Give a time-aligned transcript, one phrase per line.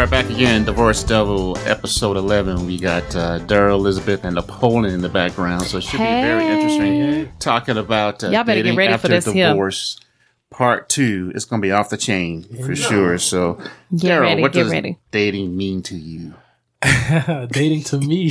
[0.00, 2.64] are back again, Divorce Devil, episode 11.
[2.64, 6.46] We got uh, Darryl, Elizabeth, and Napoleon in the background, so it should be very
[6.46, 7.32] interesting.
[7.38, 9.48] Talking about uh, Y'all better get dating ready after for this here.
[9.48, 10.00] divorce,
[10.48, 11.32] part two.
[11.34, 13.18] It's going to be off the chain for sure.
[13.18, 13.60] So,
[13.92, 14.96] Darryl, what does ready.
[15.10, 16.32] dating mean to you?
[17.50, 18.30] dating to me.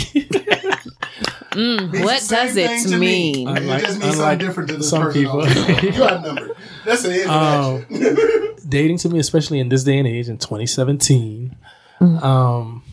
[1.51, 3.33] Mm, what does it thing me.
[3.33, 3.47] mean?
[3.47, 5.21] Unlike- it just means unlike something different to this some person.
[5.21, 5.41] people.
[5.41, 5.81] also.
[5.81, 6.55] you outnumbered.
[6.85, 8.55] That's the end Um, of that.
[8.59, 8.69] shit.
[8.69, 11.55] dating to me, especially in this day and age in 2017,
[12.01, 12.23] Mm.
[12.23, 12.83] um,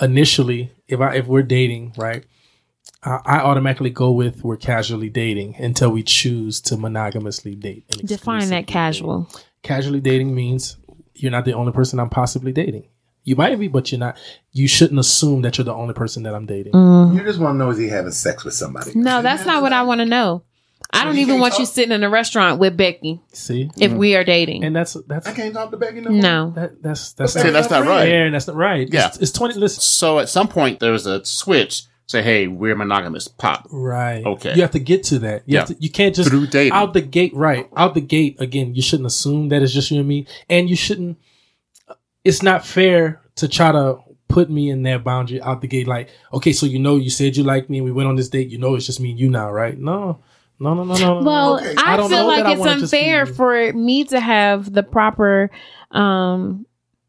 [0.00, 2.24] initially, if I if we're dating, right,
[3.02, 7.84] I, I automatically go with we're casually dating until we choose to monogamously date.
[7.98, 9.22] and Define that casual.
[9.32, 9.46] date.
[9.62, 10.76] Casually dating means
[11.14, 12.88] you're not the only person I'm possibly dating.
[13.24, 14.16] You might be, but you're not.
[14.52, 16.72] You shouldn't assume that you're the only person that I'm dating.
[16.74, 18.92] You just want to know is he having sex with somebody?
[18.94, 20.42] No, that's not what I want to know.
[20.92, 24.16] I don't even can't want you sitting in a restaurant with Becky See, if we
[24.16, 24.64] are dating.
[24.64, 26.50] and that's that's I can't talk to Becky no no.
[26.56, 28.08] that, that's that's See, that's not right.
[28.08, 28.88] Yeah, and that's not right.
[28.92, 29.08] Yeah.
[29.08, 29.54] it's, it's 20.
[29.54, 31.84] Listen, So, at some point, there was a switch.
[32.06, 33.28] Say, hey, we're monogamous.
[33.28, 33.68] Pop.
[33.70, 34.26] Right.
[34.26, 34.54] Okay.
[34.56, 35.44] You have to get to that.
[35.46, 35.76] You, have Yeah.
[35.76, 36.72] to, you can't just Through dating.
[36.72, 37.32] out the gate.
[37.34, 37.68] Right.
[37.76, 38.36] Out the gate.
[38.40, 41.18] Again, you shouldn't assume that it's just you and me, and you shouldn't.
[42.24, 45.86] It's not fair to try to put me in that boundary out the gate.
[45.86, 48.28] Like, okay, so you know, you said you like me, and we went on this
[48.28, 48.48] date.
[48.48, 49.78] You know, it's just me and you now, right?
[49.78, 50.20] No,
[50.60, 51.20] no, no, no, no.
[51.20, 51.26] no.
[51.26, 51.74] Well, Okay.
[51.78, 55.50] I, I feel like it's unfair for me to have the proper
[55.90, 56.66] um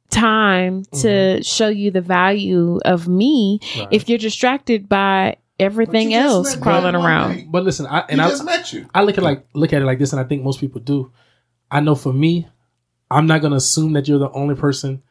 [0.09, 3.87] time to show you the value of me Right.
[3.91, 7.35] if you're distracted by everything But you just else crawling around.
[7.35, 7.47] day.
[7.49, 8.87] but listen, I He and I, just met you.
[8.93, 11.11] I look at like look at it like this, and I think most people do.
[11.69, 12.47] I know for me,
[13.09, 15.01] I'm not gonna assume that you're the only person.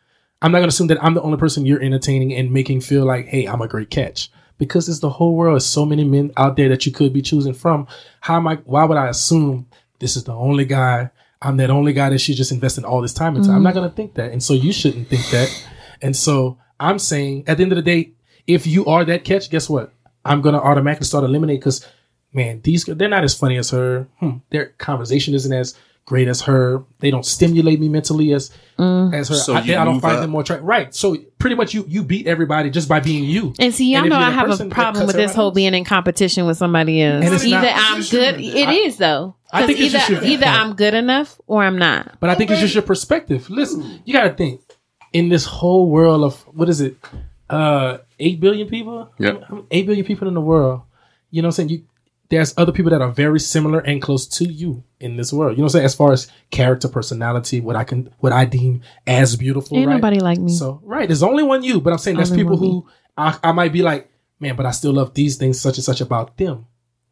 [0.43, 3.27] I'm not gonna assume that I'm the only person you're entertaining and making feel like,
[3.27, 4.31] hey, I'm a great catch.
[4.61, 5.55] Because it's the whole world.
[5.55, 7.89] There's so many men out there that you could be choosing from.
[8.21, 8.57] How am I?
[8.57, 9.67] Why would I assume
[9.99, 11.11] this is the only guy?
[11.43, 13.51] I'm that only guy that she's just investing all this time into.
[13.51, 15.67] I'm not gonna think that, and so you shouldn't think that.
[16.03, 18.13] And so I'm saying, at the end of the day,
[18.47, 19.93] if you are that catch, guess what?
[20.25, 21.87] I'm gonna automatically start eliminate because
[22.33, 24.07] man, these they're not as funny as her.
[24.19, 25.75] Hmm, their conversation isn't as
[26.11, 26.83] great as her.
[26.99, 29.35] They don't stimulate me mentally as as her.
[29.37, 30.23] So I, I don't find up.
[30.23, 30.67] them more attractive.
[30.67, 30.93] Right.
[30.93, 33.55] So pretty much you you beat everybody just by being you.
[33.61, 35.85] And see, y'all And know I have a problem with this whole else- being in
[35.85, 37.25] competition with somebody else.
[37.25, 38.41] And it's either not- I'm good.
[38.41, 39.37] It is though.
[39.53, 40.47] I 'Cause think it's either just your either.
[40.47, 42.19] I'm good enough or I'm not.
[42.19, 43.49] But I think it's just your perspective.
[43.49, 44.61] Listen, you got to think
[45.13, 46.97] in this whole world of what is it?
[47.49, 49.09] Uh, eight billion people.
[49.19, 49.35] Yeah,
[49.71, 50.83] Eight billion people in the world.
[51.31, 51.69] You know what I'm saying?
[51.71, 51.83] You
[52.31, 55.53] there's other people that are very similar and close to you in this world.
[55.53, 55.85] You know what I'm saying?
[55.85, 59.77] As far as character, personality, what I can, what I deem as beautiful.
[59.77, 59.95] Ain't right?
[59.95, 60.53] nobody like me.
[60.53, 61.81] So right, there's only one you.
[61.81, 64.71] But I'm saying there's Only people who I, I might be like, man, but I
[64.71, 66.67] still love these things, such and such about them,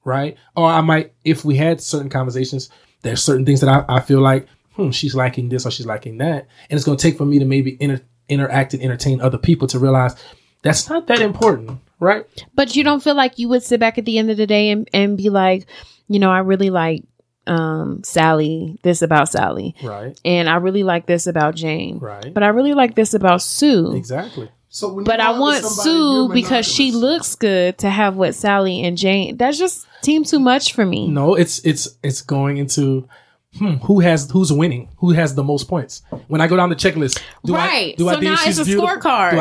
[0.04, 0.36] right?
[0.56, 2.70] Or I might, if we had certain conversations,
[3.02, 6.18] there's certain things that I, I feel like, hmm, she's liking this or she's liking
[6.18, 9.66] that, and it's gonna take for me to maybe inter, interact and entertain other people
[9.68, 10.14] to realize
[10.62, 12.24] that's not that important, right?
[12.54, 14.70] But you don't feel like you would sit back at the end of the day
[14.70, 15.66] and, and be like,
[16.08, 17.04] you know, I really like
[17.46, 19.74] um Sally, this about Sally.
[19.82, 21.98] Right, And I really like this about Jane.
[21.98, 23.94] right, But I really like this about Sue.
[23.96, 24.50] exactly.
[24.68, 28.98] So when But I want Sue because she looks good to have what Sally and
[28.98, 29.38] Jane.
[29.38, 31.08] That's just team too much for me.
[31.08, 33.08] No, it's it's it's going into
[33.56, 36.02] hmm, who has who's winning, who has the most points.
[36.28, 37.94] When I go down the checklist, do Right.
[37.94, 38.88] I do I So think now she's it's a beautiful?
[39.00, 39.32] scorecard.
[39.32, 39.36] I-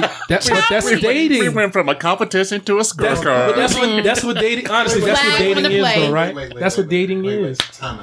[0.00, 0.10] right.
[0.28, 1.38] That's what that's Child, we- dating.
[1.40, 3.56] We went from a competition to a That's, but scorecard.
[3.56, 4.70] that's what that's what dating.
[4.70, 6.34] Honestly, Wait, wait, that's what dating is, though, right?
[6.34, 7.50] Wait, wait, that's what dating wait, wait.
[7.50, 7.58] is.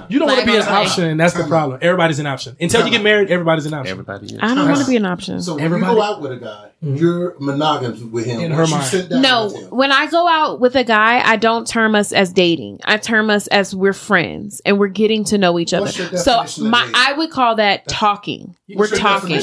[0.10, 0.82] You don't want to be an on the play.
[0.86, 1.80] option, and that's the problem.
[1.82, 3.30] Everybody's an option until you get married.
[3.32, 3.92] Everybody's an option.
[3.92, 4.38] Everybody is.
[4.42, 5.42] I don't want to be an option.
[5.42, 8.42] So when Everybody- you go out with a guy, you're monogamous with him.
[8.42, 9.10] In her mind.
[9.12, 9.70] No, him.
[9.70, 12.80] when I go out with a guy, I don't term us as dating.
[12.86, 15.86] I term us as we're friends and we're getting to know each other.
[15.86, 16.96] What's your So definition of my dating?
[16.98, 18.56] I would call that talking.
[18.74, 19.40] We're talking.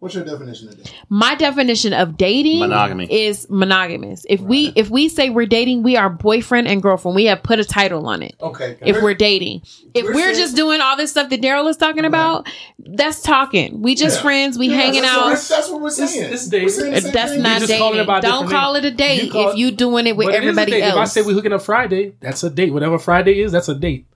[0.00, 0.92] What's your definition of dating?
[1.10, 3.06] My definition of dating Monogamy.
[3.12, 4.24] is monogamous.
[4.30, 7.14] If we if we say we're dating, we are boyfriend and girlfriend.
[7.16, 8.34] We have put a title on it.
[8.40, 8.78] Okay.
[8.80, 9.60] If we're dating,
[9.92, 12.48] if We're we're, just doing all this stuff that Darryl is talking about,
[12.78, 13.82] that's talking.
[13.82, 14.22] We just Yeah.
[14.22, 14.58] friends.
[14.58, 15.24] We Yeah, hanging that's out.
[15.24, 16.32] What, that's what we're saying.
[16.32, 16.66] it's dating.
[16.66, 17.42] We're saying the Uh, same That's thing.
[17.42, 18.20] not just call it dating.
[18.22, 20.44] Don't call it a date You call if you doing it with but it is
[20.44, 20.82] a everybody date.
[20.82, 20.94] else.
[20.94, 22.72] If I say we hooking up Friday, that's a date.
[22.72, 24.06] Whatever Friday is, that's a date.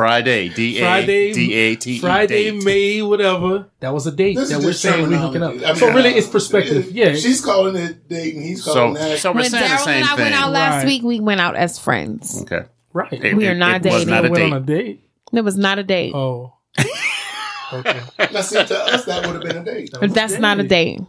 [0.00, 0.48] Friday.
[0.48, 1.98] D A Friday, D A T E.
[1.98, 2.64] Friday, date.
[2.64, 3.68] May, whatever.
[3.80, 5.52] That was a date This that is we're saying we're hooking up.
[5.52, 6.90] I mean, so really, it's perspective.
[6.90, 8.42] Yeah, She's calling it dating.
[8.42, 9.18] He's So, calling that.
[9.18, 10.24] so we're when saying the Darryl same and I thing.
[10.24, 10.86] went out last Right.
[10.86, 12.42] week, we went out as friends.
[12.42, 12.66] Okay.
[12.92, 13.12] right.
[13.12, 14.08] It- We are not it was dating.
[14.14, 14.52] not a went date.
[14.52, 15.00] on a date.
[15.32, 16.14] It was not a date.
[16.14, 16.54] Oh,
[17.72, 18.00] okay.
[18.32, 19.90] now, see, to us, that would have been a date.
[19.98, 21.00] But that's not a date.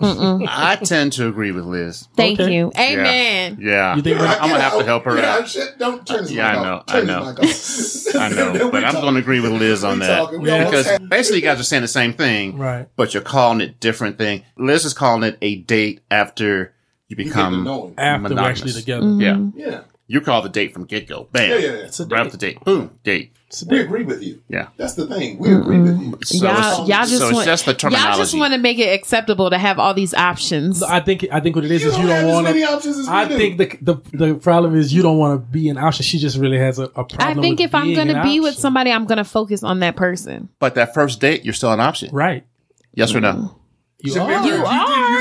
[0.00, 2.08] I tend to agree with Liz.
[2.16, 2.54] Thank Okay.
[2.54, 2.70] you.
[2.78, 3.58] Amen.
[3.60, 3.96] Yeah.
[3.96, 5.48] You think I'm gonna have to help her yeah, out.
[5.48, 6.84] Shit, don't turn this Yeah, mic I know, off.
[6.88, 7.24] I Turn know.
[7.26, 8.14] mic off.
[8.16, 10.40] I know, but I'm going to agree with Liz on We that talking.
[10.42, 10.54] We Yeah.
[10.54, 12.86] almost because had- basically you guys are saying the same thing, Right.
[12.96, 14.42] but you're calling it different thing.
[14.56, 16.72] Liz is calling it a date after
[17.08, 17.64] you you get to become.
[17.64, 17.94] know him.
[17.98, 18.50] After we're Monogamous.
[18.60, 19.02] actually together.
[19.06, 19.58] Mm-hmm.
[19.58, 19.80] Yeah, Yeah.
[20.06, 21.26] you call the date from get go.
[21.32, 21.50] Bam.
[21.50, 21.72] Yeah, yeah, yeah.
[21.84, 22.62] It's a Right off the date.
[22.64, 22.90] Boom.
[23.02, 23.32] Date.
[23.48, 24.42] It's a We agree with you.
[24.48, 24.68] Yeah.
[24.76, 25.38] That's the thing.
[25.38, 26.10] We agree with mm-hmm.
[26.10, 26.18] you.
[26.22, 28.78] So y'all, it's- y'all just so it's want just the y'all just want to make
[28.78, 30.82] it acceptable to have all these options.
[30.82, 32.60] I think I think what it is You is don't you don't as want many
[32.60, 32.66] to.
[32.70, 33.38] options as I do.
[33.38, 36.04] think the, the the problem is you don't want to be an option.
[36.04, 37.20] She just really has a problem.
[37.20, 39.62] I think with if I'm going to an be with somebody, I'm going to focus
[39.62, 40.50] on that person.
[40.58, 42.14] but that first date, you're still an option.
[42.14, 42.44] right?
[42.92, 43.32] Yes or no?
[43.32, 43.54] Mm.
[44.00, 44.46] You Should be- are.
[44.46, 44.66] You you are.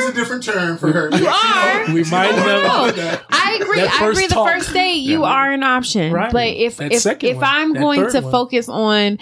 [0.07, 1.09] Use a different term for her.
[1.15, 1.93] You are.
[1.93, 3.25] We might oh, No, have.
[3.29, 3.81] I agree.
[3.81, 4.27] I first agree.
[4.27, 5.27] The first date, you Yeah.
[5.31, 6.13] are an option.
[6.13, 6.31] Right.
[6.31, 8.31] But if That if if one, I'm going to one.
[8.31, 9.19] focus on,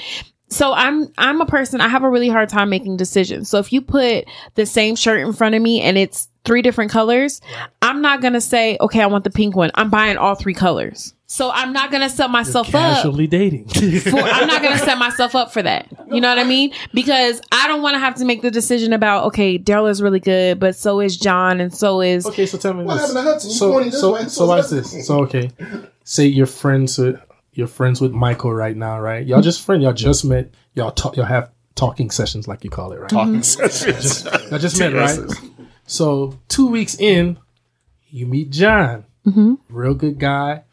[0.49, 1.81] so I'm I'm a person.
[1.81, 3.49] I have a really hard time making decisions.
[3.49, 6.91] So if you put the same shirt in front of me and it's three different
[6.91, 7.41] colors,
[7.81, 9.71] I'm not gonna say, okay, I want the pink one.
[9.75, 11.13] I'm buying all three colors.
[11.27, 13.67] So I'm not gonna set myself up Casually dating.
[13.67, 15.91] for, I'm not going to set myself up for that.
[16.11, 16.71] You know what I mean?
[16.93, 20.19] Because I don't want to have to make the decision about, okay, Darryl is really
[20.19, 22.25] good, but so is John and so is.
[22.25, 23.01] okay, so tell me What this.
[23.07, 23.49] happened to Hudson?
[23.49, 25.07] You So pointing this so way, so so watch that's- this.
[25.07, 25.49] So okay,
[26.03, 27.19] say you're friends with
[27.53, 29.25] you're friends with Michael right now, right?
[29.25, 29.83] Y'all just friends.
[29.83, 30.53] Y'all just met.
[30.73, 31.15] Y'all talk.
[31.15, 33.09] Y'all have talking sessions, like you call it, right?
[33.09, 33.67] Talking mm-hmm.
[33.67, 34.27] sessions.
[34.51, 35.19] I just met, right?
[35.87, 37.37] So two weeks in,
[38.09, 39.55] you meet John, mm-hmm.
[39.69, 40.63] real good guy.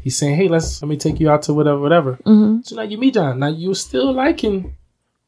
[0.00, 2.62] He's saying, "Hey, let's let me take you out to whatever, whatever." Mm-hmm.
[2.62, 3.38] So now you meet John.
[3.38, 4.74] Now you're still liking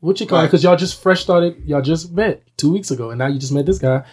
[0.04, 1.56] what you call it because y'all just fresh started.
[1.66, 4.04] Y'all just met two weeks ago, and now you just met this guy.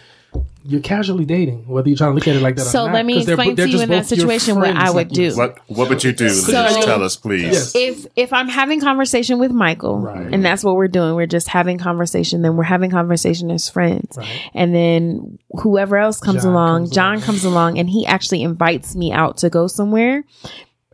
[0.64, 2.62] You're casually dating, whether you're trying to look at it like that.
[2.62, 4.74] So or not, let me 'cause they're- explain they're to you in that situation what
[4.74, 5.36] I would like do.
[5.36, 6.30] What What would you do?
[6.30, 6.52] So-
[6.82, 7.42] Tell us, please.
[7.42, 7.72] Yes.
[7.74, 10.32] If if I'm having conversation with Michael, Right.
[10.32, 12.40] and that's what we're doing, we're just having conversation.
[12.40, 14.26] Then we're having conversation as friends, Right.
[14.54, 17.22] and then whoever else comes John along, comes John along.
[17.22, 20.24] comes along, and he actually invites me out to go somewhere.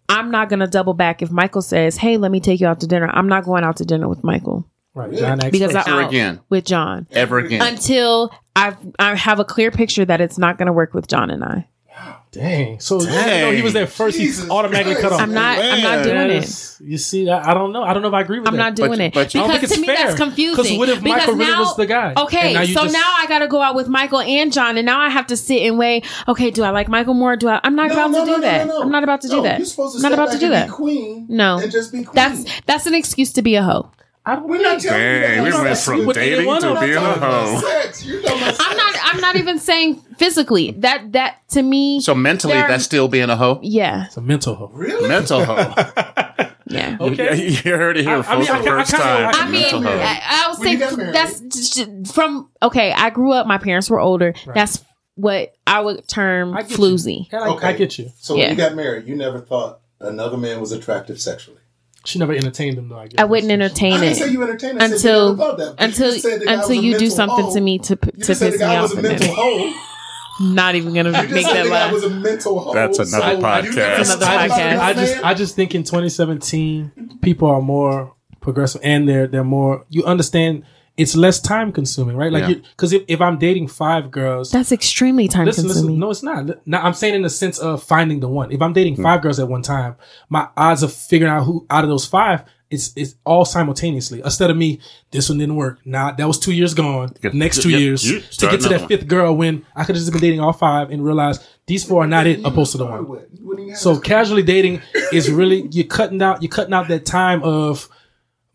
[0.09, 2.87] I'm not gonna double back if Michael says, "Hey, let me take you out to
[2.89, 4.65] dinner." I'm not going out to dinner with Michael
[4.99, 5.75] Right, John asked because.
[5.75, 6.41] I'm Ever again.
[6.49, 7.63] with John Ever again.
[7.63, 11.31] until I I have a clear picture that it's not going to work with John
[11.31, 11.69] and I.
[12.31, 12.79] Dang.
[12.79, 13.57] So even though Dang.
[13.57, 15.21] he was there first, Jesus he automatically cut off.
[15.21, 15.59] I'm not.
[15.59, 16.45] I'm not doing That it.
[16.45, 17.83] is- You see, I, I don't know.
[17.83, 18.51] I don't know if I agree with you.
[18.51, 18.63] I'm that.
[18.63, 20.07] not doing But- it but you- I don't because think to it's me fair.
[20.07, 20.57] that's confusing.
[20.65, 22.13] 'Cause what if Because Michael really now- was the guy?
[22.19, 24.85] Okay, now so just- now I got to go out with Michael and John, and
[24.87, 26.03] now I have to sit and weigh.
[26.29, 27.35] Okay, do I like Michael more?
[27.37, 27.61] Do I?
[27.65, 28.67] I'm not No, about no, to do no, no, that.
[28.67, 28.83] no, no.
[28.83, 29.59] I'm not about to do that.
[29.59, 30.67] You're supposed to I'm not about to back do and that.
[30.67, 31.27] Be queen.
[31.31, 31.59] No.
[31.59, 32.15] and just be queen.
[32.15, 33.91] That's that's an excuse to be a hoe.
[34.29, 35.55] I don't We're not telling you Dang, that.
[35.59, 37.61] we went from But dating to of being a talking hoe.
[37.61, 38.05] Sex.
[38.05, 38.95] You're talking about I'm not.
[39.03, 40.73] I'm not even saying physically.
[40.73, 42.01] That that to me.
[42.01, 43.59] So mentally, There are- that's still being a hoe.
[43.63, 44.71] yeah, It's a mental hoe.
[44.75, 45.09] Really?
[45.09, 45.73] Mental hoe.
[46.67, 46.99] yeah.
[47.01, 47.37] Okay.
[47.47, 48.49] You, you heard it here, I- I folks.
[48.49, 49.35] mean, I the I first kinda- time.
[49.35, 49.99] I I mean, mental hoe.
[49.99, 51.15] I, I would When say you got married.
[51.15, 52.93] that's just from okay.
[52.93, 53.47] I grew up.
[53.47, 54.35] My parents were older.
[54.55, 54.85] That's
[55.15, 56.77] what I would term I get you.
[56.77, 57.33] floozy.
[57.33, 57.67] And I, Okay.
[57.69, 58.11] I get you.
[58.19, 58.43] So Yeah.
[58.49, 61.59] when you got married, you never thought another man was attractive sexually.
[62.05, 62.99] She never entertained him though.
[62.99, 64.83] I guess I wouldn't entertain I didn't say it you entertained.
[64.83, 65.75] I said you until that.
[65.79, 67.55] Until you said until you do something hoe.
[67.55, 68.83] to me to to just piss me off.
[68.83, 69.75] was a and mental.
[70.41, 71.93] Not even gonna You make just said that the guy lie.
[71.93, 72.73] was a mental hoe.
[72.73, 73.75] That's another so podcast.
[73.75, 74.79] That's another podcast.
[74.79, 75.25] I just?
[75.25, 80.65] I just think in 2017 people are more progressive and they're they're more you understand
[80.99, 82.31] it's less time consuming, right?
[82.33, 82.55] Like Yeah.
[82.73, 85.99] because if, if I'm dating five girls, That's extremely time listen, consuming.
[86.01, 86.67] listen, no, it's not.
[86.67, 88.53] No, I'm saying in the sense of finding the one.
[88.53, 89.03] If I'm dating Hmm.
[89.05, 89.95] five girls at one time,
[90.29, 94.21] my odds of figuring out who out of those five, it's it's all simultaneously.
[94.23, 94.79] Instead of me,
[95.11, 95.79] this one didn't work.
[95.87, 97.13] Now that was two years gone.
[97.23, 97.31] Yeah.
[97.33, 97.79] Next two Yeah.
[97.79, 98.89] years You to get to that one.
[98.89, 102.05] fifth girl when I could have just been dating all five and realized these four
[102.05, 103.75] are not it opposed to the one.
[103.77, 107.89] So casually dating is really you're cutting out you're cutting out that time of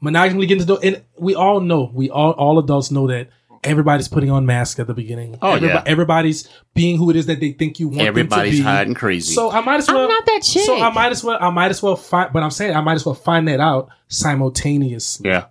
[0.04, 3.30] monogamily getting to know and we all know we all all adults know that
[3.64, 5.38] everybody's putting on masks at the beginning.
[5.42, 5.84] Oh, Everybo- yeah.
[5.86, 8.76] everybody's being who it is that they think you want Everybody's them to be.
[8.76, 9.34] hiding crazy.
[9.34, 10.00] So I might as well.
[10.02, 10.64] I'm well not that chick.
[10.66, 12.96] So I might as well I might as well find but I'm saying I might
[12.96, 13.90] as well find that out
[14.38, 15.30] simultaneously.
[15.30, 15.46] yeah.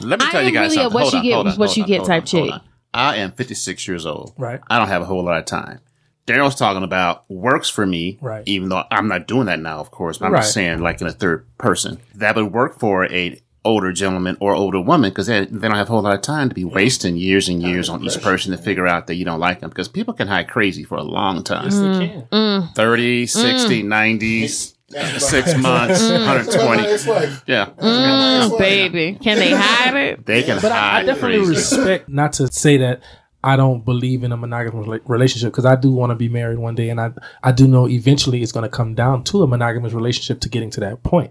[0.00, 1.52] Let me I tell you guys really a what Hold you on, get hold is
[1.54, 2.50] on, what hold you on, get hold type on, chick.
[2.94, 4.32] I am 56 years old.
[4.38, 4.60] Right.
[4.68, 5.80] I don't have a whole lot of time.
[6.26, 8.42] Darryl's talking about works for me, Right.
[8.46, 10.18] even though I'm not doing that now, of course.
[10.18, 10.40] But I'm Right.
[10.42, 14.54] just saying, like in a third person, that would work for a older gentleman or
[14.54, 17.16] older woman because they, they don't have a whole lot of time to be wasting
[17.16, 19.88] years and years on each person to figure out that you don't like them because
[19.88, 22.22] people can hide crazy for a long time Yes, they can.
[22.32, 22.74] Mm.
[22.74, 26.26] 30, 60, 90, six months, Mm.
[26.26, 27.36] 120.
[27.46, 27.66] Yeah.
[27.78, 30.24] Mm, baby, can they hide it?
[30.26, 31.54] They can But I, I definitely crazy.
[31.76, 33.00] respect not to say that
[33.44, 36.74] I don't believe in a monogamous relationship because I do want to be married one
[36.74, 37.12] day, and I
[37.44, 40.70] I do know eventually it's going to come down to a monogamous relationship to getting
[40.70, 41.30] to that point.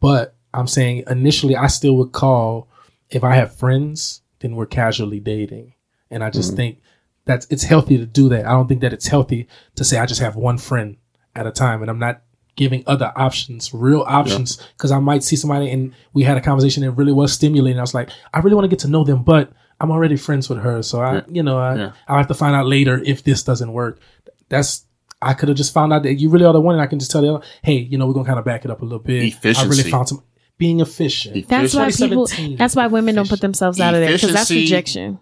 [0.00, 2.68] But I'm saying initially, I still would call
[3.10, 5.74] if I have friends, then we're casually dating,
[6.10, 6.56] and I just mm-hmm.
[6.56, 6.78] think
[7.24, 8.46] that's it's healthy to do that.
[8.46, 10.96] I don't think that it's healthy to say I just have one friend
[11.34, 12.22] at a time and I'm not
[12.56, 16.84] giving other options, real options, because I might see somebody and we had a conversation
[16.84, 17.78] that really was stimulating.
[17.78, 20.48] I was like, I really want to get to know them, but I'm already friends
[20.48, 21.92] with her, so I, you know, I Yeah.
[22.06, 24.00] I'll have to find out later if this doesn't work.
[24.48, 24.86] That's
[25.20, 26.98] I could have just found out that you really are the one, and I can
[26.98, 28.98] just tell them, hey, you know, we're gonna kind of back it up a little
[28.98, 29.34] bit.
[29.44, 30.22] I really found some
[30.58, 31.48] being efficient.
[31.48, 32.28] That's why people.
[32.56, 35.18] That's why women don't put themselves out of there because that's rejection.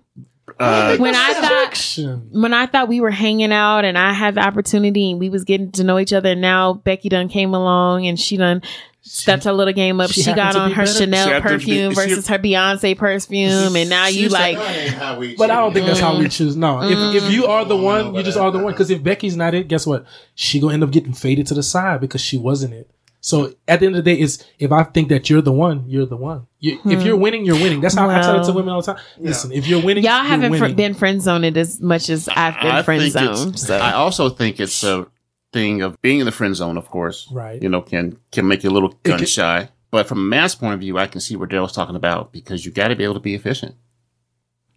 [0.59, 1.99] Uh, When I thought
[2.33, 5.45] when I thought we were hanging out and I had the opportunity and we was
[5.45, 8.61] getting to know each other, and now Becky done came along and she done
[9.01, 10.11] stepped her little game up.
[10.11, 10.93] she She, got on her better.
[10.99, 14.59] Chanel happened to be- perfume she- versus her Beyonce perfume, and now you like.
[14.59, 16.33] That ain't how we But I don't think that's how we Mm.
[16.33, 16.57] choose.
[16.57, 18.73] No, if, if you are the one, you just are the one.
[18.73, 20.05] Because if Becky's not it, guess what?
[20.35, 22.91] She gonna end up getting faded to the side because she wasn't it.
[23.25, 25.85] So at the end of the day, is if I think that you're the one,
[25.89, 26.49] you're the one.
[26.59, 27.81] You, If you're winning, you're winning.
[27.81, 29.03] That's how I tell it to women all the time.
[29.17, 30.77] Listen, if you're winning, Y'all you're haven't fr- winning.
[30.77, 33.59] been friend zoned as much as I've been I friend think zoned.
[33.61, 35.07] So I also think it's a
[35.53, 37.29] thing of being in the friend zone, of course.
[37.31, 37.63] Right.
[37.63, 39.69] You know, can can make you a little gun can- shy.
[39.93, 42.65] But from a man's point of view, I can see what Darryl's talking about because
[42.67, 43.77] you got to be able to be efficient.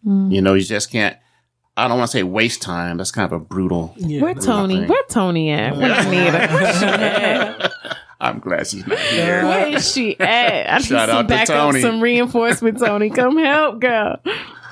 [0.06, 0.32] Mm.
[0.32, 1.18] You know, you just can't.
[1.78, 2.98] I don't want to say waste time.
[2.98, 3.94] That's kind of a brutal.
[3.98, 4.22] Yeah.
[4.22, 4.80] where Tony?
[4.82, 4.88] thing.
[4.90, 5.76] Where Tony at?
[5.78, 7.72] Where Anita?
[8.26, 9.44] I'm glad she's not here.
[9.46, 10.72] Where is she at?
[10.74, 11.82] I need Shout some out to backup, Tony.
[11.82, 12.80] some reinforcement.
[12.80, 14.20] Tony, come help, girl.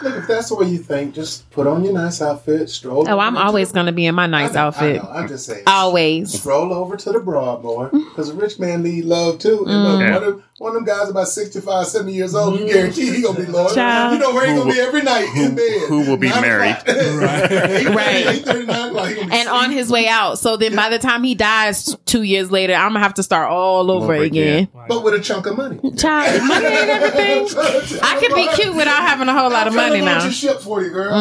[0.02, 3.08] Look, if that's the way you think, just put on your nice outfit, stroll.
[3.08, 5.02] Oh, I'm always going to be in my I nice know, outfit.
[5.02, 5.64] I know, I'm just saying.
[5.68, 6.34] Always.
[6.40, 9.66] Stroll over to the Broadmoor because a rich man need love too.
[9.68, 10.14] And look, Mm.
[10.14, 13.40] one, of, one of them guys about 65, 70 years old, you guarantee he gonna
[13.40, 13.70] be loyal.
[13.74, 14.14] Child.
[14.14, 15.88] You know where he gonna be every night in bed.
[15.88, 16.72] who will be married.
[16.72, 16.88] o'clock.
[17.94, 18.26] Right.
[18.26, 20.40] 8:30, 9 o'clock, he gonna And on his way out.
[20.40, 23.24] So then by the time he dies two years later, I'm going to have to
[23.24, 24.64] start all over, Over again.
[24.64, 24.68] again.
[24.88, 25.80] But with a chunk of money.
[25.96, 27.48] Child, money ain't everything.
[28.04, 30.24] I could be cute without having a whole lot of money now.
[30.24, 31.12] Your ship for you, girl.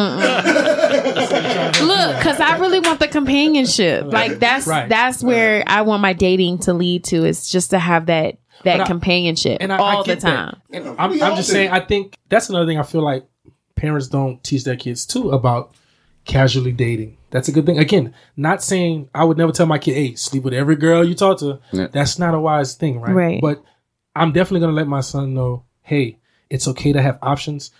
[1.13, 4.05] Look, because I really want the companionship.
[4.11, 4.87] Like that's Right.
[4.89, 7.25] that's where I want my dating to lead to.
[7.25, 10.19] Is just to have that that But I- companionship and I, all I the get
[10.21, 10.35] that.
[10.35, 10.61] time.
[10.71, 11.53] And I'm, I'm all just do.
[11.53, 13.25] saying, I think that's another thing I feel like
[13.75, 15.73] parents don't teach their kids too about
[16.25, 17.17] casually dating.
[17.31, 17.77] That's a good thing.
[17.79, 21.15] Again, not saying I would never tell my kid, hey, sleep with every girl you
[21.15, 21.59] talk to.
[21.71, 21.87] Yeah.
[21.91, 23.13] That's not a wise thing, right?
[23.13, 23.41] Right.
[23.41, 23.63] But
[24.15, 27.71] I'm definitely going to let my son know, hey, it's okay to have options.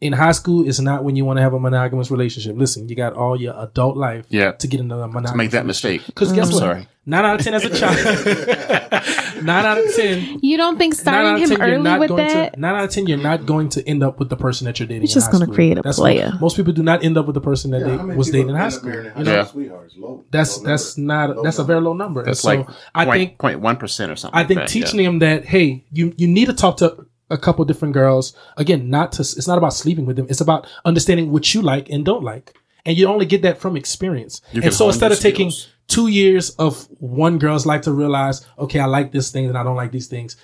[0.00, 2.56] In high school, it's not when you want to have a monogamous relationship.
[2.56, 4.52] Listen, you got all your adult life Yeah.
[4.52, 6.06] to get into a monogamous To make that mistake.
[6.06, 6.58] Because guess I'm what?
[6.60, 6.88] sorry.
[7.06, 9.44] Nine out of ten as a child.
[9.44, 10.38] nine out of ten.
[10.42, 12.54] You don't think starting out of him 10, early not with going that?
[12.54, 14.78] To, nine out of ten, you're not going to end up with the person that
[14.78, 15.02] you're dating.
[15.02, 16.30] You're just gonna create a That's player.
[16.32, 18.50] What, most people do not end up with the person that Yeah, they was dating
[18.50, 18.90] in high school.
[18.90, 19.44] marrying You know, Yeah.
[19.44, 19.94] sweethearts?
[19.98, 22.22] Low, that's that's not Low that's a very low number.
[22.24, 24.38] That's so like I point, think point one percent or something.
[24.38, 25.06] I think like that, teaching yeah.
[25.06, 28.34] them that hey, you you need to talk to a couple different girls.
[28.56, 30.26] Again, not to it's not about sleeping with them.
[30.28, 32.56] It's about understanding what you like and don't like.
[32.84, 34.40] And you only get that from experience.
[34.52, 35.68] You and so instead of taking skills.
[35.86, 39.62] two years of one girl's life to realize, okay, I like this thing and I
[39.62, 40.36] don't like these things.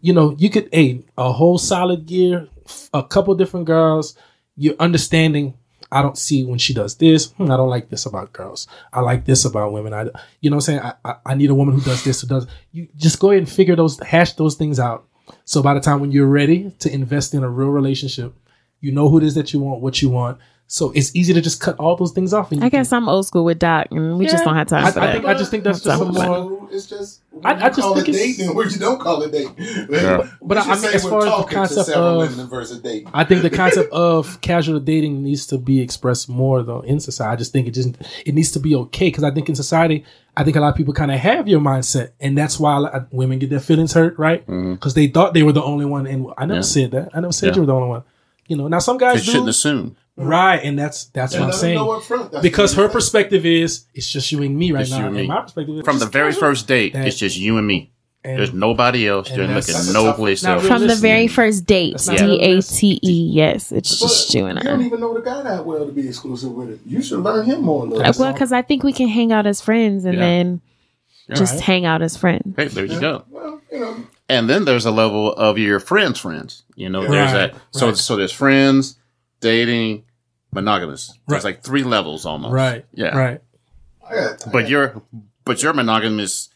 [0.00, 2.48] You know, you could a a whole solid year,
[2.92, 4.16] a couple different girls.
[4.56, 5.54] You're understanding.
[5.92, 7.30] I don't see when she does this.
[7.32, 8.66] Hmm, I don't like this about girls.
[8.92, 9.94] I like this about women.
[9.94, 10.10] I,
[10.40, 12.26] you know, what I'm saying I, I, I need a woman who does this, who
[12.26, 12.48] does.
[12.72, 15.06] You just go ahead and figure those, hash those things out.
[15.44, 18.34] So by the time when you're ready to invest in a real relationship,
[18.80, 20.38] you know who it is that you want, what you want.
[20.66, 22.50] So it's easy to just cut all those things off.
[22.50, 24.90] And I guess I'm old school with Doc, and we just don't have time I-
[24.90, 25.12] for I that.
[25.12, 27.94] think- I just think that's just a more- it's just I- I, I just call
[27.94, 29.54] think it it's- dating and where you don't call it dating.
[29.90, 30.26] Yeah.
[30.42, 33.08] But I- I mean, as far as the concept of- versus dating.
[33.12, 37.32] I think the concept of casual dating needs to be expressed more though in society.
[37.32, 37.90] I just think it just
[38.24, 40.04] it needs to be okay because I think in society,
[40.36, 42.80] I think a lot of people kind of have your mindset, and that's why a
[42.80, 44.42] lot- women get their feelings hurt, right?
[44.46, 44.72] Mm-hmm.
[44.74, 46.62] Because they thought they were the only one, and I never Yeah.
[46.62, 47.10] said that.
[47.14, 47.54] I never said Yeah.
[47.56, 48.02] you were the only one.
[48.48, 49.96] You know, now some They guys do, shouldn't assume.
[50.16, 50.56] Right?
[50.62, 51.74] And that's that's And what I'm saying.
[51.76, 52.32] know up front.
[52.32, 55.16] That's Because her perspective is it's just you and me right Just now, and and
[55.16, 55.26] me.
[55.26, 57.90] my perspective is From the very first date, And- it's just you and me.
[58.26, 59.28] And- There's nobody else.
[59.28, 60.66] and You're looking that's a no place else.
[60.66, 63.30] From the very first date, D A T E.
[63.32, 64.62] Yes, it's But just you and I.
[64.62, 66.80] You don't even know the guy that well to be exclusive with it.
[66.86, 67.84] You should learn him more.
[67.84, 68.16] a little bit.
[68.18, 70.20] Well, because I think we can hang out as friends and Yeah.
[70.20, 70.60] then
[71.34, 71.62] just Right.
[71.64, 72.54] hang out as friends.
[72.56, 73.24] Hey, there you go.
[73.30, 73.96] Well, you know,
[74.30, 76.62] And then there's a level of your friends' friends.
[76.76, 77.54] You know, there's Right, that.
[77.72, 77.96] So right.
[77.98, 78.96] so there's friends,
[79.44, 80.04] dating,
[80.52, 81.12] monogamous.
[81.28, 81.54] There's Right.
[81.54, 82.52] like three levels almost.
[82.52, 83.16] right, Yeah.
[83.16, 83.40] right.
[84.52, 85.02] But you're
[85.44, 86.48] but you're monogamous.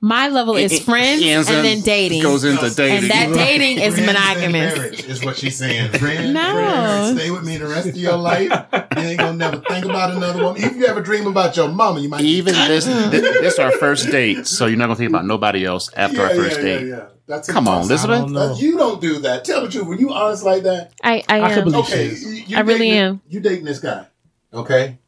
[0.00, 2.22] My level is It- it friends and in- then dating.
[2.22, 2.96] Goes into dating.
[2.98, 4.76] And that dating is Friends and monogamous.
[4.76, 5.92] marriage Is what she's saying.
[5.92, 6.52] Friends, No.
[6.52, 8.50] friends, stay with me the rest of your life.
[8.96, 10.62] You ain't gonna never think about another woman.
[10.62, 14.10] If you ever dream about your mama, you might Even this, this, this our first
[14.10, 16.86] date, so you're not gonna think about nobody else after our first yeah, date.
[16.88, 17.04] Yeah, yeah.
[17.26, 18.12] That's Come on, impossible.
[18.14, 18.34] Elizabeth.
[18.34, 18.60] don't.
[18.60, 19.44] You don't do that.
[19.44, 19.86] Tell the truth.
[19.86, 21.64] When you honest like that, I, I I could am.
[21.64, 23.20] believe- okay, She you, you I really dating- am.
[23.28, 24.06] You dating this guy,
[24.52, 24.98] okay?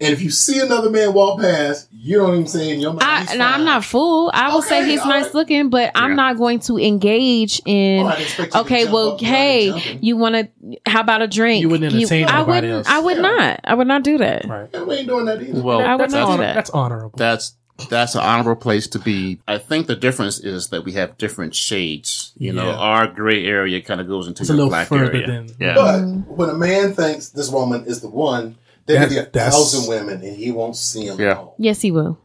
[0.00, 3.04] And if you see another man walk past, you don't even say in your mind.
[3.04, 4.28] I, he's and I'm not fool.
[4.34, 5.34] I will say he's nice right.
[5.34, 8.00] looking, but I'm not going to engage in.
[8.04, 10.78] Oh, I didn't expect you okay, jump well, up hey, you want to?
[10.84, 11.62] How about a drink?
[11.62, 12.66] You wouldn't entertain I wouldn't.
[12.72, 12.86] else.
[12.88, 13.22] I would Yeah.
[13.22, 13.60] not.
[13.64, 14.44] I would not do that.
[14.46, 14.68] Right.
[14.74, 15.62] And we ain't doing that either.
[15.62, 16.54] Well, I would That's, not do honor- that.
[16.54, 17.16] that's honorable.
[17.16, 17.54] that's
[17.90, 19.40] that's an honorable place to be.
[19.48, 22.32] I think the difference is that we have different shades.
[22.36, 25.26] You know, our gray area kind of goes into It's your little black area.
[25.26, 25.74] than- yeah.
[25.74, 26.00] But
[26.36, 30.22] when a man thinks this woman is the one, there could be a thousand women
[30.22, 31.34] and he won't see them Yeah.
[31.38, 31.54] all.
[31.58, 32.18] Yes, he will.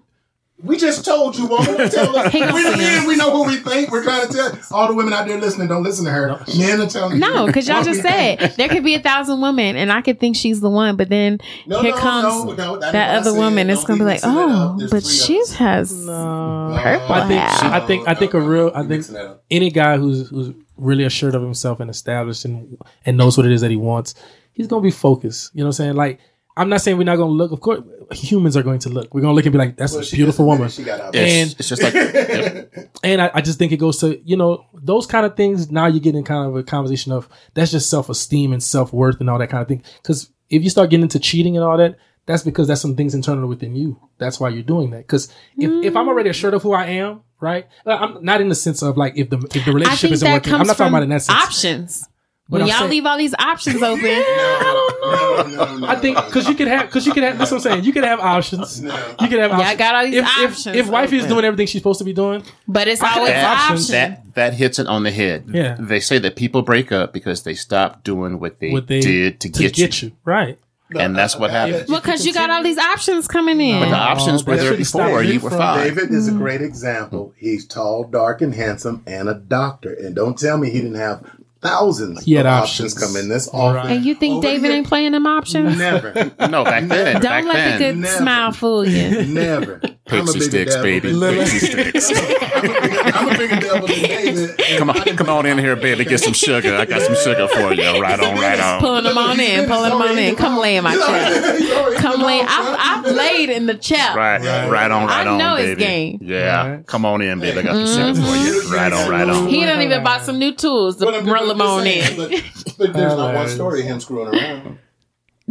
[0.62, 1.66] We just told you, woman.
[1.90, 2.34] Tell us.
[2.34, 3.92] We, gonna men, we know who we think.
[3.92, 5.70] We're trying to tell all the women out there listening.
[5.70, 6.38] Don't listen to her.
[6.58, 7.20] Men are telling you.
[7.20, 8.56] No, because y'all just we said think.
[8.56, 11.40] there could be a thousand women, and I could think she's the one, but then
[11.66, 13.70] No, here no, comes no, no, that that is what I other woman.
[13.70, 14.78] It's gonna be be like, mixing it up.
[14.82, 16.78] oh, but she has No.
[16.82, 17.72] purple I think hair.
[17.72, 19.44] I think I think a real I think Mixing that up.
[19.50, 23.54] any guy who's who's really assured of himself and established and and knows what it
[23.54, 24.14] is that he wants,
[24.52, 25.52] he's gonna be focused.
[25.54, 25.96] You know what I'm saying?
[25.96, 26.20] Like
[26.60, 27.52] I'm not saying we're not gonna look.
[27.52, 29.14] Of course, humans are going to look.
[29.14, 31.16] We're gonna look and be like, "That's Well, a beautiful just woman." She got out.
[31.16, 32.64] It's, And- it's just like yeah.
[33.04, 35.72] And I, I just think it goes to you know those kind of things.
[35.72, 38.92] Now you get in kind of a conversation of that's just self esteem and self
[38.92, 39.84] worth and all that kind of thing.
[40.02, 43.16] Because if you start getting into cheating and all that, that's because that's some things
[43.16, 44.00] internal within you.
[44.18, 45.08] That's why you're doing that.
[45.08, 47.68] Because if, if I'm already assured of who I am, right?
[47.86, 50.54] uh, I'm not in the sense of like if the if the relationship isn't working.
[50.54, 51.40] I'm not from talking about in that sense.
[51.44, 52.08] options.
[52.50, 56.50] But when y'all saying- leave all these options open, No, no, no, I think because
[56.50, 57.84] you could have because you could have that's what I'm saying.
[57.84, 58.82] You could have options.
[58.82, 59.52] You could have.
[59.52, 62.00] Yeah, I got all these if, options If, if wifey is doing everything she's supposed
[62.00, 63.70] to be doing, but it's I always have options.
[63.70, 63.88] options.
[63.90, 65.46] that that hits it on the head.
[65.52, 65.78] Yeah.
[65.80, 69.40] They say that people break up because they stop doing what they, what they did
[69.42, 70.12] to, get, you.
[70.24, 70.58] right?
[70.98, 71.88] And that's what happened.
[71.88, 73.80] Well, because you got all these options coming in.
[73.80, 75.22] But the options oh, were there before.
[75.22, 75.88] me You were from- fine.
[75.88, 76.38] David is a mm.
[76.38, 77.34] great example.
[77.38, 79.94] He's tall, dark, and handsome, and a doctor.
[79.94, 81.24] And don't tell me he didn't have
[81.62, 82.94] thousands He had of options.
[82.94, 83.76] options come in this office.
[83.86, 83.96] Right.
[83.98, 84.78] and you think Over David here.
[84.78, 85.78] ain't playing them options?
[85.78, 86.14] Never,
[86.50, 87.14] No, back then.
[87.16, 87.72] Don't back let then.
[87.80, 88.18] the good Never.
[88.18, 89.26] smile fool you.
[89.26, 89.82] never.
[90.12, 91.12] I'm Pixie sticks, baby.
[91.12, 92.12] than- Pixie sticks.
[92.60, 94.62] I'm a bigger devil than David.
[94.78, 96.06] Come on, come on in here, baby.
[96.06, 96.76] Get some sugar.
[96.76, 97.80] I got some sugar for you.
[98.00, 98.80] Right on, right on.
[98.80, 100.36] Pulling them on in, pulling them on in.
[100.36, 101.96] Come lay in my chair.
[101.96, 102.40] Come lay.
[102.42, 104.16] I've, I've laid in the chair.
[104.16, 105.10] Right, right, on, right on.
[105.10, 105.82] I on, know his baby.
[105.82, 106.20] game.
[106.22, 107.60] Yeah, come on in, baby.
[107.60, 108.22] I got some mm-hmm.
[108.22, 108.76] sugar for you.
[108.76, 109.48] Right on, right on.
[109.48, 112.16] He done even bought some new tools to But roll them on in.
[112.16, 112.32] But,
[112.78, 114.80] but there's not one story of him screwing around.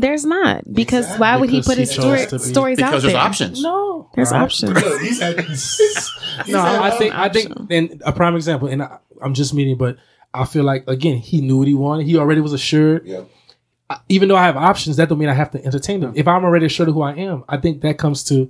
[0.00, 1.20] There's not because Exactly.
[1.20, 3.12] why would he put he his story, be- stories out Because there?
[3.12, 3.60] there's options.
[3.62, 4.42] No, There's Right.
[4.42, 4.78] options.
[5.00, 5.40] He's had.
[5.40, 6.10] he's
[6.48, 9.52] No, had I all think I think and a prime example, and I, I'm just
[9.54, 9.96] meaning, but
[10.32, 12.06] I feel like again he knew what he wanted.
[12.06, 13.06] He already was assured.
[13.06, 13.22] Yeah.
[13.90, 16.12] I- Even though I have options, that don't mean I have to entertain them.
[16.14, 18.48] If I'm already assured of who I am, I think that comes to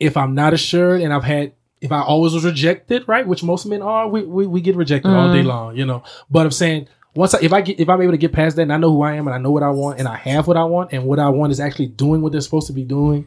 [0.00, 3.26] if I'm not assured and I've had if I always was rejected, right?
[3.26, 5.48] Which most men are, we we, we get rejected all day mm-hmm.
[5.48, 6.02] long, you know.
[6.30, 8.62] But I'm saying once I, if I get if I'm able to get past that
[8.62, 10.46] and I know who I am and I know what I want and I have
[10.46, 12.84] what I want and what I want is actually doing what they're supposed to be
[12.84, 13.26] doing,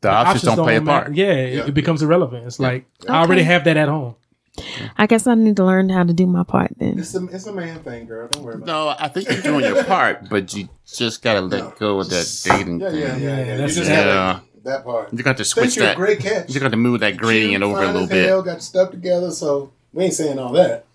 [0.00, 1.04] The options don't play a matter.
[1.06, 1.16] part.
[1.16, 1.66] Yeah, it- Yeah.
[1.66, 2.46] it becomes irrelevant.
[2.46, 4.14] It's like I already have that at home.
[4.96, 6.98] I guess I need to learn how to do my part then.
[6.98, 8.28] It's a, it's a man thing, girl.
[8.28, 11.76] Don't worry about No, I think you're doing your part, but you just gotta let
[11.78, 12.94] go of that dating it.
[12.94, 13.22] Yeah, yeah, thing.
[13.22, 13.36] yeah, yeah.
[13.36, 14.04] Yeah, You that's- just Yeah.
[14.04, 15.12] gotta that part.
[15.12, 15.96] You got to switch you're that.
[15.96, 16.54] great catch.
[16.54, 18.26] You got to move that gradient over a little as bit.
[18.28, 20.86] hell, Got stuff together, so we ain't saying all that.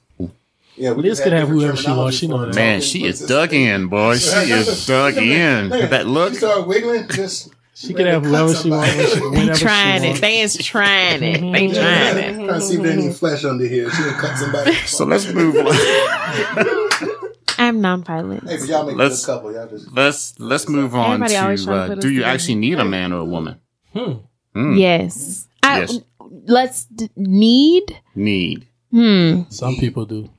[0.80, 2.16] Yeah, we Liz just could had have whoever she wants.
[2.18, 2.56] She know terminology that.
[2.56, 3.28] for Man, she is places.
[3.28, 4.18] dug in, boy.
[4.18, 5.70] She is dug in.
[5.70, 6.32] That look.
[6.34, 7.08] She started wiggling.
[7.10, 10.08] Just She could have whoever she wants, They whenever she trying it.
[10.08, 10.22] wants.
[10.22, 11.42] They is trying it.
[11.42, 12.36] They trying it.
[12.36, 13.90] trying to see if there's any flesh under here.
[13.92, 14.74] She done cut somebody.
[14.86, 15.66] So let's move on.
[17.60, 18.48] I'm nonviolent.
[18.48, 19.54] Hey, but y'all make a Let's- good couple.
[19.54, 22.10] Y'all just Let's let's move on Everybody always to trying to uh, put us do
[22.10, 22.34] you together.
[22.34, 23.60] actually need a man or a woman?
[23.94, 24.14] Hmm.
[24.56, 25.48] Mm, Yes.
[25.62, 26.00] I, Yes.
[26.48, 28.00] Let's d- need.
[28.16, 28.68] Need.
[28.92, 29.42] Hmm.
[29.50, 30.30] Some people do.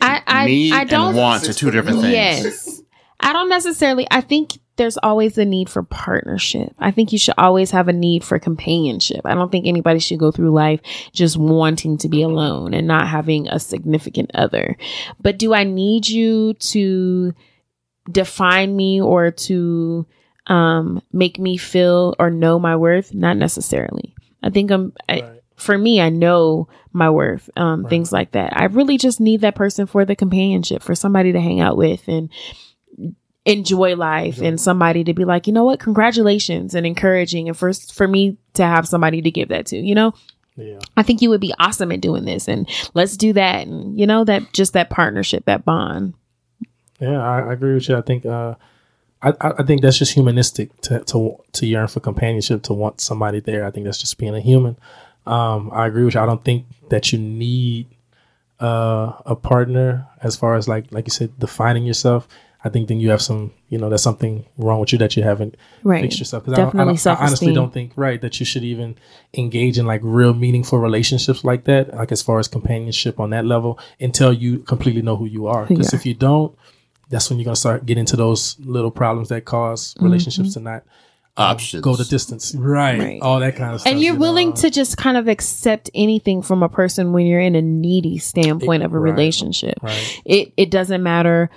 [0.00, 1.08] I I, need I don't.
[1.08, 2.12] and want are two different things.
[2.12, 2.82] Yes.
[3.20, 4.06] I don't necessarily.
[4.10, 6.74] I think there's always a need for partnership.
[6.78, 9.20] I think you should always have a need for companionship.
[9.26, 10.80] I don't think anybody should go through life
[11.12, 14.78] just wanting to be alone and not having a significant other.
[15.20, 17.34] But do I need you to
[18.10, 20.06] define me or to
[20.46, 23.12] um, make me feel or know my worth?
[23.12, 24.14] Not necessarily.
[24.42, 24.94] I think I'm.
[25.08, 25.39] I, Right.
[25.60, 27.90] For me, I know my worth, um, Right.
[27.90, 28.56] things like that.
[28.56, 32.08] I really just need that person for the companionship, for somebody to hang out with
[32.08, 32.30] and
[33.46, 37.72] enjoy life, and somebody to be like, you know what, congratulations, and encouraging, and for
[37.72, 39.76] for me to have somebody to give that to.
[39.76, 40.12] You know,
[40.56, 40.78] Yeah.
[40.96, 44.06] I think you would be awesome at doing this, and let's do that, and you
[44.06, 46.14] know that just that partnership, that bond.
[47.00, 47.96] Yeah, I, I agree with you.
[47.96, 48.56] I think uh,
[49.22, 53.00] I, I I think that's just humanistic to, to to yearn for companionship, to want
[53.00, 53.64] somebody there.
[53.64, 54.76] I think that's just being a human.
[55.26, 56.20] Um, I agree with you.
[56.20, 57.86] I don't think that you need
[58.60, 62.28] uh, a partner as far as like like you said, defining yourself.
[62.62, 65.22] I think then you have some, you know, there's something wrong with you that you
[65.22, 66.02] haven't Right.
[66.02, 66.44] fixed yourself.
[66.44, 68.96] Because I, don't- I, don't- I honestly don't think right that you should even
[69.32, 73.46] engage in like real meaningful relationships like that, like as far as companionship on that
[73.46, 75.64] level, until you completely know who you are.
[75.64, 75.96] Because are.
[75.96, 76.54] if you don't,
[77.08, 80.04] that's when you're gonna start getting into those little problems that cause Mm-hmm.
[80.04, 80.82] relationships to not
[81.40, 81.82] Options.
[81.82, 82.54] go the distance.
[82.54, 82.98] Right.
[82.98, 83.22] Right.
[83.22, 83.90] All that kind of stuff.
[83.92, 84.56] and you're you willing know.
[84.56, 88.82] to just kind of accept anything from a person when you're in a needy standpoint
[88.82, 89.10] of a Right.
[89.12, 89.74] relationship.
[89.82, 90.20] Right.
[90.24, 91.50] It it doesn't matter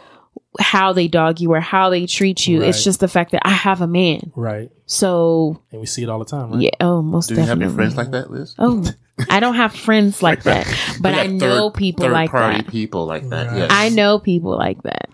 [0.59, 2.61] how they dog you or how they treat you.
[2.61, 4.31] It's just the fact that I have a man.
[4.35, 4.69] Right.
[4.85, 6.61] So And we see it all the time, right?
[6.61, 7.45] yeah, oh most definitely.
[7.55, 8.53] Do you have any friends like that, Liz?
[8.59, 8.83] Oh,
[9.29, 10.67] I don't have friends like that,
[11.01, 12.67] but I know third- people third like party that.
[12.71, 13.55] people like that.
[13.55, 13.67] Yes.
[13.71, 15.09] I know people like that.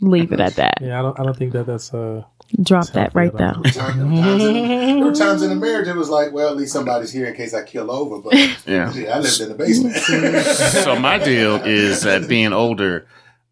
[0.00, 0.78] Leave it at that.
[0.80, 2.22] Yeah, I don't I don't think that that's uh
[2.62, 3.54] Drop that right at there.
[3.54, 3.62] all.
[3.62, 7.26] Times there were times in the marriage it was like, well, at least somebody's here
[7.26, 8.20] in case I kill over.
[8.20, 8.34] But
[8.66, 8.90] Yeah.
[8.92, 9.94] shit, I lived in the basement.
[10.84, 13.06] so my deal is that being older,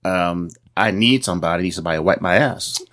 [0.04, 1.64] um, I need somebody.
[1.64, 2.80] Need somebody to wipe my ass.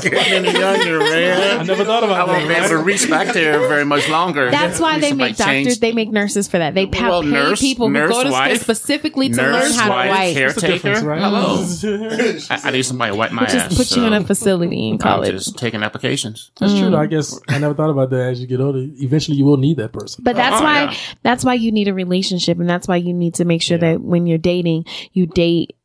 [0.00, 3.58] Getting any younger, I never thought I about won't be able to reach back there
[3.68, 4.50] very much longer.
[4.50, 6.74] That's why they make doctors, change- they make nurses for that.
[6.74, 9.76] They pa- Well, pay nurse- people who nurse go to school specifically to learn nurse
[9.76, 10.36] how to wife, wipe.
[10.46, 11.06] What's caretaker.
[11.06, 11.20] right?
[11.20, 11.66] Hello.
[12.50, 13.52] I, I need somebody to wipe my ass.
[13.52, 15.32] Just put you in a facility in I'm college.
[15.32, 16.50] just taking applications.
[16.58, 16.90] That's true.
[16.90, 16.96] Mm.
[16.98, 18.30] I guess I never thought about that.
[18.30, 20.22] As you get older, eventually you will need that person.
[20.24, 20.96] But that's Oh, why yeah.
[21.22, 23.92] that's why you need a relationship and that's why you need to make sure Yeah.
[23.92, 25.76] that when you're dating, you date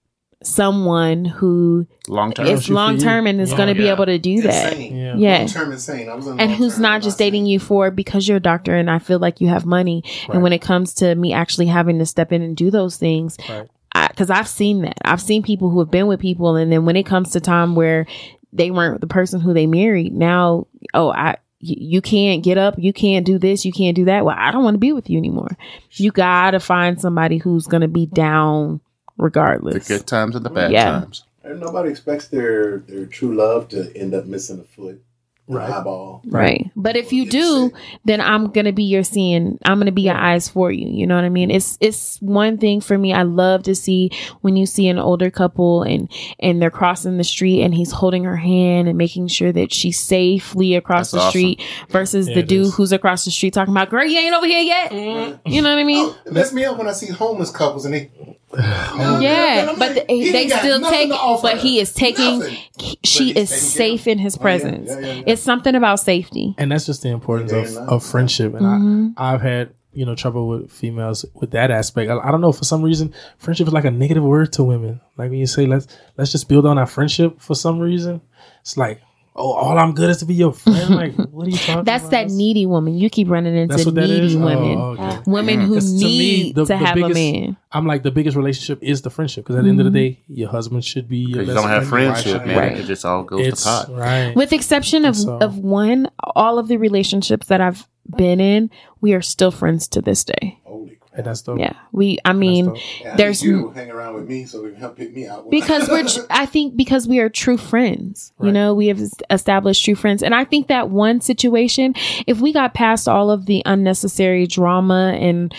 [0.45, 2.47] someone who Long term.
[2.47, 3.57] is long term and is Yeah.
[3.57, 4.73] going to be able to do that.
[4.73, 4.95] Insane.
[4.95, 5.15] Yeah.
[5.17, 5.37] Yeah.
[5.39, 6.09] Long-term insane.
[6.09, 7.25] I was in And who's not just insane.
[7.33, 10.03] dating you for because you're a doctor and I feel like you have money.
[10.27, 10.35] Right.
[10.35, 13.37] And when it comes to me actually having to step in and do those things,
[13.49, 13.67] Right.
[14.09, 14.97] because I've seen that.
[15.03, 17.75] I've seen people who have been with people, and then when it comes to time
[17.75, 18.05] where
[18.53, 22.75] they weren't the person who they married, now, oh, I, You can't get up.
[22.77, 23.65] You can't do this.
[23.65, 24.23] You can't do that.
[24.23, 25.57] Well, I don't want to be with you anymore.
[25.93, 28.81] You gotta find somebody who's gonna be down
[29.17, 30.99] The good times and the bad Yeah.
[30.99, 31.23] times.
[31.43, 34.99] And nobody expects their their true love to end up missing a foot,
[35.47, 35.67] Right.
[35.69, 36.23] an eyeball.
[36.25, 36.71] Right.
[36.75, 37.71] But if you do,
[38.03, 39.59] then I'm gonna be your seeing.
[39.63, 40.87] I'm gonna be your eyes for you.
[40.87, 41.51] You know what I mean?
[41.51, 43.13] It's it's one thing for me.
[43.13, 44.09] I love to see
[44.41, 48.23] when you see an older couple and and they're crossing the street and he's holding
[48.23, 51.29] her hand and making sure that she's safely across That's the awesome.
[51.29, 52.75] street versus Yeah, the dude is.
[52.75, 55.47] who's across the street talking about, "Girl, you ain't over here yet." Mm-hmm.
[55.47, 56.07] You know what I mean?
[56.07, 58.09] Oh, it messes me up when I see homeless couples and they.
[58.53, 61.09] Yeah, I'm but like, the, they still take.
[61.11, 61.59] to But her.
[61.59, 62.41] he is taking.
[62.77, 64.41] He- she is taking safe in his Oh, yeah.
[64.41, 64.89] presence.
[64.89, 65.23] Yeah, yeah, yeah.
[65.27, 66.55] It's something about safety.
[66.57, 68.53] And that's just the importance Yeah, of, of friendship.
[68.53, 69.07] And Mm-hmm.
[69.17, 72.09] I, I've had, you know, trouble with females with that aspect.
[72.11, 75.01] I, I don't know, for some reason, friendship is like a negative word to women.
[75.17, 78.21] Like when you say, let's, let's just build on our friendship for some reason,
[78.61, 79.01] it's like,
[79.35, 80.95] oh, all I'm good is to be your friend.
[80.95, 81.85] Like, what are you talking about?
[81.85, 82.11] That's about?
[82.11, 82.97] that needy woman.
[82.97, 84.35] You keep running into That's what that needy is?
[84.35, 84.77] Oh, women.
[84.79, 85.19] okay.
[85.25, 87.57] Women who 'Cause to me, need the- to the have biggest- a man.
[87.71, 89.43] I'm like, the biggest relationship is the friendship.
[89.43, 90.13] Because at the end of the mm-hmm.
[90.13, 92.57] day, your husband should be your Because you don't have friend, your wife friendship, man.
[92.57, 92.77] Right.
[92.77, 93.91] It just all goes It's to pot.
[93.91, 94.35] right.
[94.35, 98.69] With exception of, So- of one, all of the relationships that I've been in,
[99.01, 100.59] we are still friends to this day.
[100.63, 100.94] Holy crap.
[101.15, 101.59] And that's dope.
[101.59, 101.73] Yeah.
[101.91, 102.75] We, I mean.
[103.01, 105.49] Yeah, there's need you hang around with me so we can help pick me out.
[105.49, 108.99] because we're tr- i think because we are true friends you know we have
[109.29, 111.93] established true friends and i think that one situation
[112.27, 115.53] if we got past all of the unnecessary drama and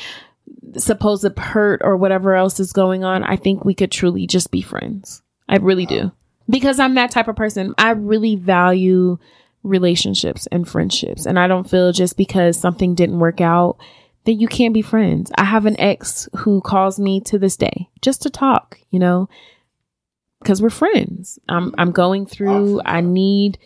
[0.76, 4.60] supposed hurt or whatever else is going on i think we could truly just be
[4.62, 6.10] friends i really do
[6.48, 9.18] because i'm that type of person i really value
[9.62, 13.76] relationships and friendships and i don't feel just because something didn't work out
[14.26, 15.32] that you can't be friends.
[15.38, 19.28] I have an ex who calls me to this day just to talk, you know,
[20.42, 21.38] because we're friends.
[21.48, 22.82] I'm I'm going through.
[22.84, 23.58] I need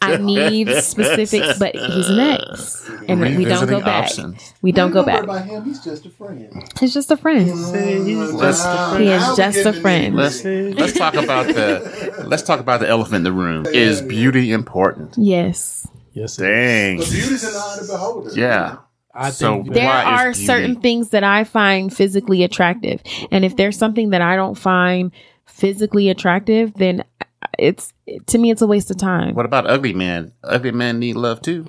[0.00, 4.04] I need specifics, but he's an ex, and we don't go back.
[4.04, 4.54] options.
[4.62, 5.24] We don't go back.
[5.24, 6.50] About him, he's just a friend.
[6.80, 7.46] He's just a friend.
[7.72, 10.16] Let's- He is just a friend.
[10.16, 13.66] Let's let's talk about the let's talk about the elephant in the room.
[13.66, 15.14] Is beauty important?
[15.18, 16.36] Yes, Yes.
[16.38, 16.96] Dang.
[16.96, 18.30] But beauty's in the eye of the beholder.
[18.32, 18.76] Yeah.
[19.16, 23.00] I So- think there are certain things that I find physically attractive,
[23.30, 25.10] and if there's something that I don't find
[25.46, 27.02] physically attractive, then
[27.58, 27.92] it's
[28.26, 29.34] to me it's a waste of time.
[29.34, 30.32] What about ugly man?
[30.44, 31.66] Ugly men need love too.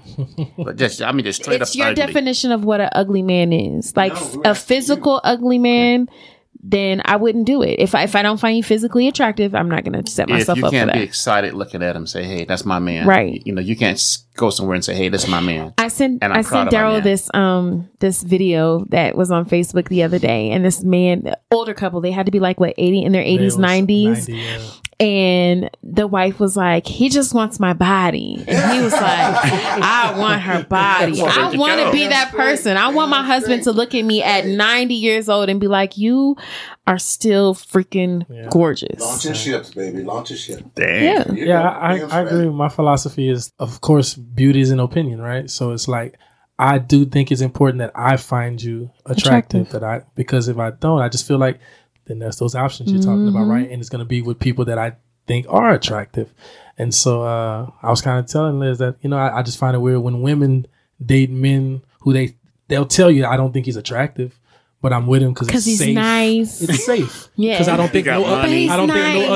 [0.57, 2.05] But just I mean just straight it's up your ugly.
[2.05, 3.95] definition of what an ugly man is.
[3.95, 6.10] Like No, a asking physical ugly man,
[6.62, 7.80] then I wouldn't do it.
[7.80, 10.65] If I if I don't find you physically attractive, I'm not gonna set myself up
[10.65, 10.74] for that.
[10.74, 13.41] You can't be excited looking at him, say, "Hey, that's my man." Right.
[13.46, 14.02] You know, you can't
[14.36, 16.72] go somewhere and say, "Hey, that's my man." I sent And I'm I proud sent
[16.72, 21.36] Darryl this um this video that was on Facebook the other day, and this man,
[21.52, 24.34] older couple, they had to be like what eighty in their eighties, was nineties, 90,
[24.34, 24.60] yeah.
[24.99, 28.43] And the wife was like, he just wants my body.
[28.47, 31.21] And he was like, I want her body.
[31.21, 32.77] I want to be that person.
[32.77, 35.97] I want my husband to look at me at 90 years old and be like,
[35.99, 36.36] you
[36.88, 38.47] are still freaking Yeah.
[38.49, 38.99] gorgeous.
[38.99, 40.03] Launching ships, baby.
[40.03, 40.63] Launching ships.
[40.73, 41.03] Dang.
[41.03, 41.31] Yeah.
[41.31, 42.49] Yeah, know, I, I agree.
[42.49, 45.47] My philosophy is, of course, beauty is an opinion, right?
[45.47, 46.17] So it's like
[46.57, 49.67] I do think it's important that I find you attractive.
[49.67, 49.69] Attractive.
[49.69, 51.60] That I because if I don't, I just feel like
[52.08, 53.70] then that's those options you're talking about, right?
[53.70, 54.93] And it's going to be with people that I
[55.28, 56.34] think are attractive.
[56.78, 59.58] And so uh, I was kind of telling Liz that you know I, I just
[59.58, 60.67] find it weird when women
[61.06, 62.36] date men who they
[62.67, 64.38] they'll tell you I don't think he's attractive.
[64.80, 65.96] But I'm with him because Because he's safe.
[65.96, 66.62] nice.
[66.62, 67.30] It's safe.
[67.36, 67.56] Yeah.
[67.56, 68.48] Because I don't think no other.
[68.48, 69.34] I don't But think no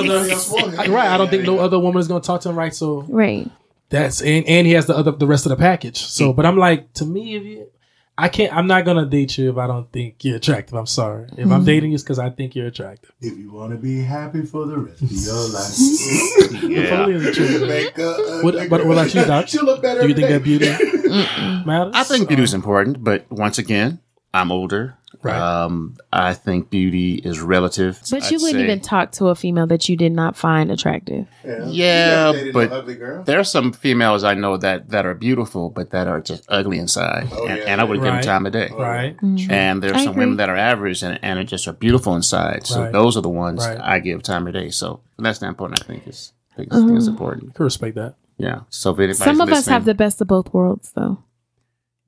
[0.78, 0.92] other.
[0.92, 1.10] right.
[1.10, 2.74] I don't think no other woman is going to talk to him right.
[2.76, 3.50] So Right.
[3.90, 5.98] that's and and he has the other the rest of the package.
[5.98, 7.68] So, but I'm like, to me, if you,
[8.17, 10.76] I can't, I'm not gonna date you if I don't think you're attractive.
[10.76, 11.26] I'm sorry.
[11.34, 11.63] If I'm mm-hmm.
[11.65, 13.12] dating you, it's because I think you're attractive.
[13.21, 16.89] If you want to be happy for the rest of your life, Yeah.
[16.89, 17.67] Totally is the truth.
[17.67, 19.47] make a, a What- but what about you, Doc?
[19.47, 20.02] She'll look better.
[20.02, 21.93] Do you every think that beauty matters?
[21.95, 22.58] I think beauty is uh-uh.
[22.58, 24.00] important, but once again,
[24.34, 24.97] I'm older.
[25.24, 25.36] Right.
[25.39, 28.00] Um, I think beauty is relative.
[28.10, 30.71] But you I'd wouldn't say- even talk to a female that you did not find
[30.71, 31.28] attractive.
[31.45, 33.24] Yeah, Yeah, You but- no ugly girl.
[33.24, 36.80] There are some females I know that that are beautiful, but that are just ugly
[36.80, 38.69] inside, Oh, and, yeah, and I would give them time of day.
[38.76, 39.15] right.
[39.50, 40.21] And there's I some agree.
[40.24, 42.65] women that are average and, and are just are beautiful inside.
[42.65, 42.91] So Right.
[42.91, 43.80] those are the ones Right.
[43.80, 44.69] I give time of day.
[44.69, 47.54] So from that standpoint, I think is I think, I think it's important.
[47.60, 48.15] I respect that.
[48.38, 48.62] Yeah.
[48.69, 51.19] So if anybody's Some of us have the best of both worlds, though.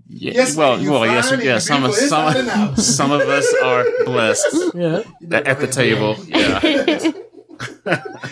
[0.08, 1.58] Yeah, Yes, well, you well, yes, fine and yeah.
[1.60, 2.78] Some of some, inside and out.
[3.00, 5.04] some of us are blessed Yeah.
[5.32, 6.16] at the table.
[6.28, 6.60] Yeah.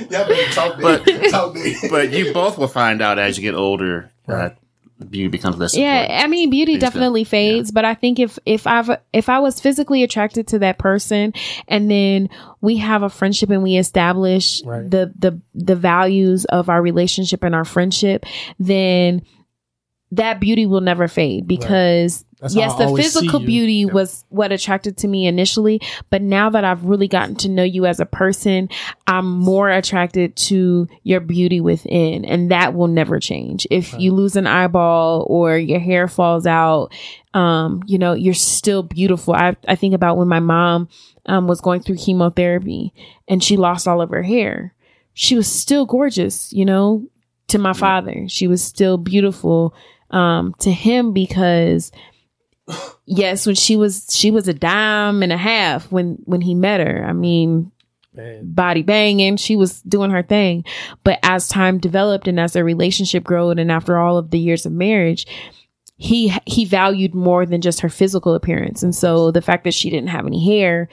[0.09, 1.29] Y'all better talk But- big.
[1.31, 1.77] talk big.
[1.89, 4.57] but you both will find out as you get older that
[5.09, 6.19] beauty becomes less Yeah.
[6.23, 9.39] I mean, beauty Things that- definitely fades, but I think if if I've if I
[9.39, 11.33] was physically attracted to that person,
[11.67, 12.29] and then
[12.61, 14.89] we have a friendship and we establish Right.
[14.89, 18.25] the the the values of our relationship and our friendship,
[18.59, 19.23] then
[20.11, 25.07] that beauty will never fade because how yes, the physical beauty was what attracted to
[25.07, 28.67] me initially, but now that I've really gotten to know you as a person,
[29.05, 33.67] I'm more attracted to your beauty within, and that will never change.
[33.69, 36.89] If you lose an eyeball or your hair falls out,
[37.35, 39.35] um, you know, you're still beautiful.
[39.35, 40.89] I, I think about when my mom
[41.27, 42.91] um, was going through chemotherapy
[43.27, 44.73] and she lost all of her hair.
[45.13, 47.07] She was still gorgeous, you know,
[47.49, 48.25] to my father.
[48.27, 49.75] She was still beautiful
[50.11, 51.91] um, to him because
[53.05, 56.85] yes, when she was she was a dime and a half when when he met
[56.85, 57.05] her.
[57.05, 57.71] I mean,
[58.13, 58.53] Man.
[58.53, 60.65] body banging, she was doing her thing.
[61.03, 64.65] But as time developed and as their relationship grew, and after all of the years
[64.65, 65.25] of marriage,
[65.97, 68.83] he he valued more than just her physical appearance.
[68.83, 70.89] And so the fact that she didn't have any hair,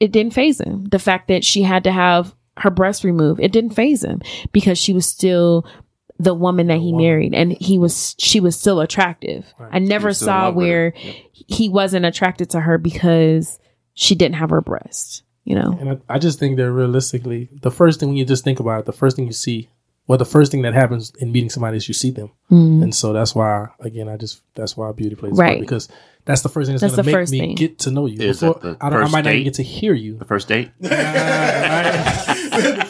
[0.00, 0.84] it didn't phase him.
[0.84, 4.78] The fact that she had to have her breast removed, it didn't phase him because
[4.78, 5.66] she was still
[6.18, 7.04] the woman that he woman.
[7.06, 9.44] married and he was she was still attractive.
[9.58, 9.70] Right.
[9.72, 10.92] I never was still in saw where
[11.32, 13.58] he wasn't attracted to her because
[13.94, 15.76] she didn't have her breast, you know.
[15.80, 18.80] And I, I just think that realistically, the first thing when you just think about
[18.80, 19.68] it, the first thing you see,
[20.06, 22.30] well, the first thing that happens in meeting somebody is you see them.
[22.50, 22.82] Mhm.
[22.82, 25.60] And so that's why, again, I just that's why beauty plays a Right.
[25.60, 25.88] because
[26.26, 27.54] that's the first thing that's, That's going to make me thing.
[27.54, 28.20] get to know you.
[28.20, 29.34] Is Before, the I, don't, I first might not date?
[29.36, 30.18] even get to hear you.
[30.18, 30.88] The first date, the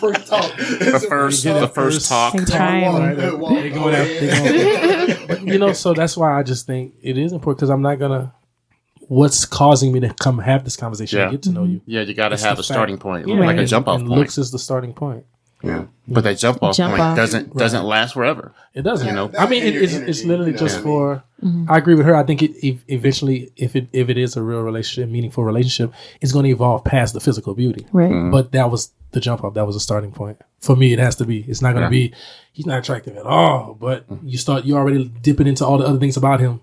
[0.01, 0.57] first talk.
[0.57, 2.09] the first, the it first first.
[2.09, 2.35] talk.
[2.35, 2.94] And trying.
[2.94, 6.42] Right, Hey, walk they going out, they going- but you know, so that's why I
[6.42, 8.33] just think it is important because I'm not gonna.
[9.09, 11.25] What's causing me to come have this conversation Yeah.
[11.27, 11.72] and get to know mm-hmm.
[11.75, 11.81] you?
[11.87, 12.64] Yeah, you got to have a fact.
[12.64, 14.18] starting point, Yeah, like a jump off and point.
[14.18, 15.25] Looks is the starting point.
[15.66, 15.85] Yeah.
[16.09, 17.16] But that jump off Jump point off.
[17.16, 18.52] doesn't doesn't last forever.
[18.74, 19.07] It doesn't.
[19.09, 19.31] You know?
[19.38, 21.66] I mean, it, it's, energy, it's literally you know just what I mean?
[21.66, 21.72] for.
[21.72, 22.14] I agree with her.
[22.14, 25.92] I think it ev- eventually, if it if it is a real relationship, meaningful relationship,
[26.20, 27.87] it's going to evolve past the physical beauty.
[27.92, 28.11] Right.
[28.11, 28.31] Mm-hmm.
[28.31, 29.55] But that was the jump off.
[29.55, 30.92] That was a starting point for me.
[30.92, 31.40] It has to be.
[31.48, 32.09] It's not going to Yeah.
[32.11, 32.14] be.
[32.52, 33.74] He's not attractive at all.
[33.74, 34.29] But Mm-hmm.
[34.29, 34.64] you start.
[34.64, 36.61] You're already dipping into all the other things about him.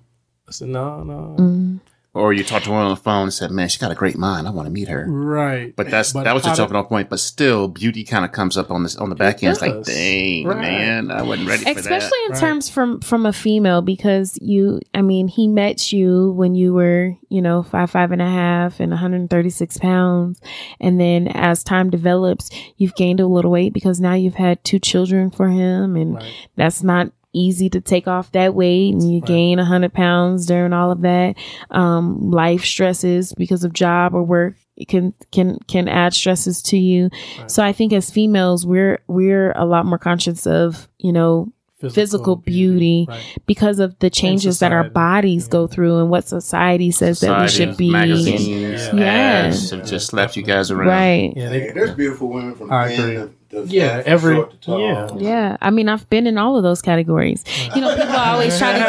[0.47, 1.35] I said no, no.
[1.39, 1.77] Mm-hmm.
[2.15, 4.19] Or you talk to her on the phone and said, "Man, she got a great
[4.19, 4.47] mind.
[4.47, 5.75] I want to meet her." Right.
[5.75, 7.09] But that's But that was how the to- jumping off point.
[7.09, 9.53] But still, beauty kind of comes up on this on the back end.
[9.53, 10.61] It's like, dang, Right.
[10.61, 12.25] man, I wasn't ready for especially that.
[12.27, 12.39] in Right.
[12.39, 17.15] terms from from a female because you i mean he met you when you were
[17.29, 20.39] you know five five and a half and 136 pounds
[20.79, 24.77] and then as time develops you've gained a little weight because now you've had two
[24.79, 26.31] children for him and Right.
[26.55, 30.91] that's not easy to take off that weight and you gain 100 pounds during all
[30.91, 31.35] of that.
[31.69, 34.55] Um life stresses because of job or work.
[34.75, 37.09] It can can can add stresses to you.
[37.47, 41.52] So i think as females we're we're a lot more conscious of you know
[41.89, 43.19] physical, beauty, Right.
[43.45, 44.93] because of the changes that our society.
[44.93, 47.89] bodies go through and what society says that we should be.
[47.89, 49.03] magazines, Yeah.
[49.03, 50.87] ads have just left you guys around.
[50.87, 51.33] Right.
[51.35, 53.15] Yeah, Hey, they, there's beautiful women from I thin agree.
[53.51, 54.79] to, to Yeah, every- short to tall.
[54.81, 55.07] yeah.
[55.17, 55.57] Yeah.
[55.61, 57.43] I mean, I've been in all of those categories.
[57.75, 58.79] You know, people always try to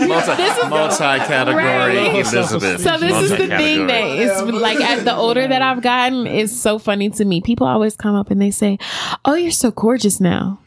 [0.00, 2.16] give Multi, multi-category Right.
[2.16, 2.80] Elizabeth.
[2.82, 4.58] So this is the thing that Multi-category.
[4.58, 7.40] like as the older that I've gotten, it's so funny to me.
[7.40, 8.78] People always come up and they say,
[9.24, 10.58] "Oh, you're so gorgeous now."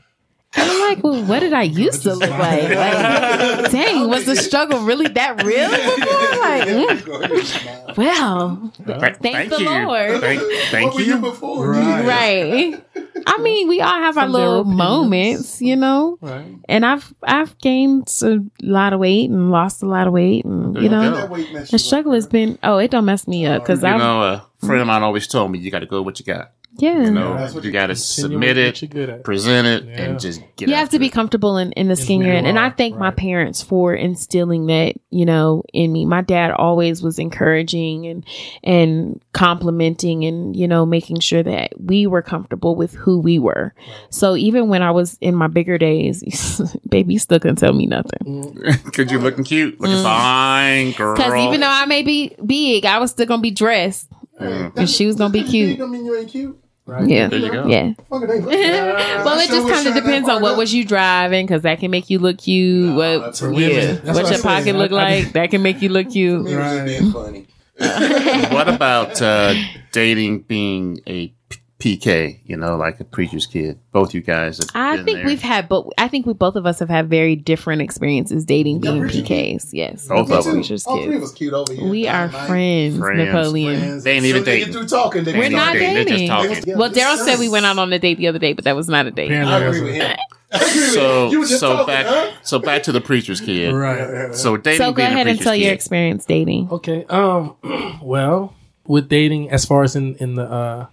[0.56, 2.64] And I'm like, well, what did I used to look like?
[2.64, 6.16] Like, dang, was the struggle really that real before?
[6.40, 10.22] Like, mm, well, Th- Thank the Lord.
[10.22, 11.22] Thank, thank what were you you.
[11.22, 11.70] before?
[11.72, 12.06] Right.
[12.06, 12.84] right.
[13.28, 16.18] I mean, we all have our From their little moments, you know.
[16.22, 16.56] right.
[16.68, 20.76] And I've I've gained a lot of weight and lost a lot of weight, and
[20.76, 21.18] There you you know, go.
[21.18, 22.58] That weight messed the struggle has been.
[22.64, 25.28] Oh, it don't mess me up because You I, know, a friend of mine always
[25.28, 26.52] told me you got to go with what you got.
[26.78, 27.04] yeah.
[27.06, 29.24] You know, that's what you you- got to submit it, you're good at.
[29.24, 30.02] present it, Yeah.
[30.04, 30.70] and just get.
[30.70, 31.12] you have to be it.
[31.14, 32.46] comfortable in, in the skin who you're in.
[32.46, 36.06] And I are, thank my parents for instilling that, you know, in me.
[36.06, 38.24] My dad always was encouraging and
[38.64, 43.74] and complimenting and, you know, making sure that we were comfortable with who we were.
[44.10, 48.56] So even when I was in my bigger days, baby still couldn't tell me nothing.
[48.94, 51.16] Cause you're looking cute, looking fine, girl.
[51.16, 51.48] Because Mm.
[51.48, 54.08] even though I may be big, I was still gonna be dressed.
[54.40, 54.78] Mm.
[54.78, 55.78] And she was gonna be You cute.
[55.80, 56.58] don't mean you ain't cute.
[56.86, 57.08] Right.
[57.08, 57.28] Yeah.
[57.28, 57.68] There you go.
[57.68, 57.94] Yeah.
[58.10, 58.46] Fuck it ain't.
[58.46, 62.10] well, it just kind of depends on what was you driving, because that can make
[62.10, 62.88] you look cute.
[62.90, 63.96] No, what, that's yeah, women.
[64.04, 66.44] That's what what your pocket look I- I- like, that can make you look cute.
[66.46, 66.80] Me Right.
[67.00, 67.14] right.
[67.14, 67.48] funny.
[68.54, 69.54] what about uh,
[69.92, 71.34] dating being a P-
[71.80, 72.40] PK?
[72.46, 73.80] You know, like a preacher's kid.
[73.94, 74.58] Both you guys.
[74.58, 75.26] Have I been think there.
[75.26, 78.82] we've had, but I think we both of us have had very different experiences dating
[78.82, 79.70] being preacher PKs.
[79.72, 80.50] Yes, Both of too.
[80.50, 80.60] them.
[80.60, 81.32] Preacher's All three of kids.
[81.32, 81.88] us cute over here.
[81.90, 82.48] We are Nice.
[82.48, 83.80] friends, Friends, Napoleon.
[83.80, 84.04] Friends.
[84.04, 84.74] They ain't even Soon they dating.
[84.74, 85.24] get through talking.
[85.24, 86.08] They We're not start dating.
[86.18, 86.64] Just talking.
[86.68, 88.66] Yeah, Well, they're Darryl said we went out on a date the other day, but
[88.66, 89.28] that was not a date.
[89.32, 90.18] Apparently I agree with him.
[90.52, 91.32] I agree with So him.
[91.32, 92.32] You were just so talking, back huh?
[92.44, 93.72] so back to the preacher's kid.
[93.74, 94.36] Right.
[94.36, 94.80] So dating.
[94.80, 96.70] So go ahead and preacher's tell your experience dating.
[96.72, 97.06] Okay.
[97.10, 97.56] Um.
[98.02, 98.56] Well,
[98.88, 100.88] with dating, as far as in in the uh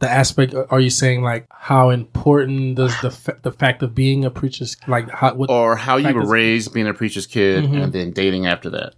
[0.00, 4.24] the aspect, are you saying like how important does the fa- the fact of being
[4.24, 5.50] a preacher's like how what?
[5.50, 7.82] or how you were is- raised being a preacher's kid Mhm.
[7.84, 8.94] and then dating after that.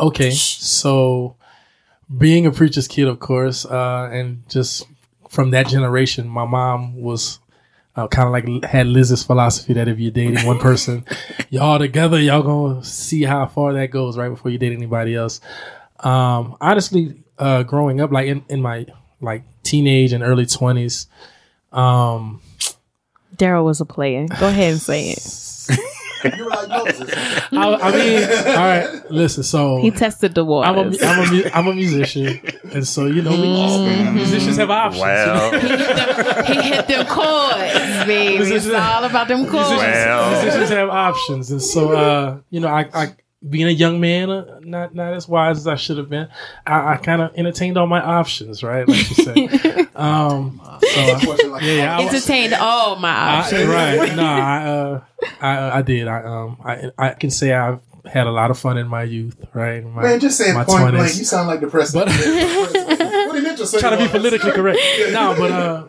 [0.00, 1.36] Okay, so
[2.18, 4.86] being a preacher's kid, of course, uh, and just
[5.28, 7.38] from that generation, my mom was
[7.94, 11.04] uh, kind of like had Liz's philosophy that if you're dating one person,
[11.50, 15.40] y'all together, y'all gonna see how far that goes right before you date anybody else.
[16.00, 18.86] Um, honestly, uh, growing up, like in, in my
[19.22, 21.06] like teenage and early twenties,
[21.72, 22.40] um,
[23.36, 24.26] Darryl was a player.
[24.40, 25.38] Go ahead and say it.
[26.36, 27.10] You were like Moses.
[27.12, 31.02] I, I mean, all right, listen, so He tested the I'm a, waters.
[31.02, 32.40] I'm a, mu- I'm a musician,
[32.72, 34.14] and so you know, Mm-hmm.
[34.14, 35.02] musicians have options.
[35.02, 35.50] Well,
[36.44, 38.44] he hit them chords, baby.
[38.54, 39.70] It's all about them chords.
[39.70, 40.30] Well.
[40.42, 43.14] musicians have options, and so uh, you know, I, I
[43.48, 46.28] being a young man, uh, not not as wise as I should have been,
[46.66, 48.86] I, I kind of entertained all my options, right?
[48.88, 49.88] Like you said.
[49.96, 53.66] um, so Unfortunately, like, yeah, yeah, I was- Entertained all my I, options.
[53.66, 54.16] right?
[54.16, 55.00] No, I, uh,
[55.40, 56.06] I I did.
[56.08, 59.36] I um, I I can say I've had a lot of fun in my youth,
[59.54, 59.84] right?
[59.84, 60.90] My, Man, just saying my point 20s.
[60.92, 62.10] blank, you sound like the president.
[62.10, 63.78] But- what did Mitchell say?
[63.80, 64.78] trying to be politically correct.
[65.12, 65.86] No, but uh,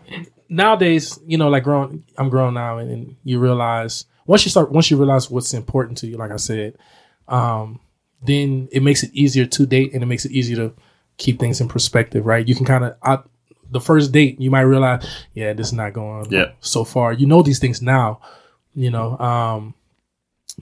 [0.50, 4.72] nowadays, you know, like grown, I'm grown now, and, and you realize once you start,
[4.72, 6.78] once you realize what's important to you, like I said,
[7.28, 7.80] um,
[8.26, 10.74] then it makes it easier to date, and it makes it easier to
[11.18, 12.48] keep things in perspective, right?
[12.48, 13.24] You can kind of,
[13.70, 16.52] the first date, you might realize, yeah, this is not going Yeah.
[16.60, 17.14] so far.
[17.14, 18.22] You know these things now,
[18.76, 19.18] you know.
[19.20, 19.74] Um,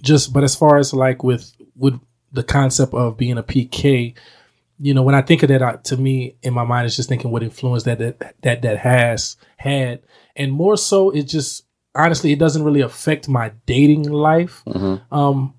[0.01, 1.99] just, but as far as like with with
[2.31, 4.13] the concept of being a PK,
[4.79, 7.09] you know, when I think of that, I, to me, in my mind, it's just
[7.09, 10.01] thinking what influence that that that, that has had,
[10.35, 14.63] and more so, it just honestly, it doesn't really affect my dating life.
[14.65, 15.13] Mm-hmm.
[15.13, 15.53] Um,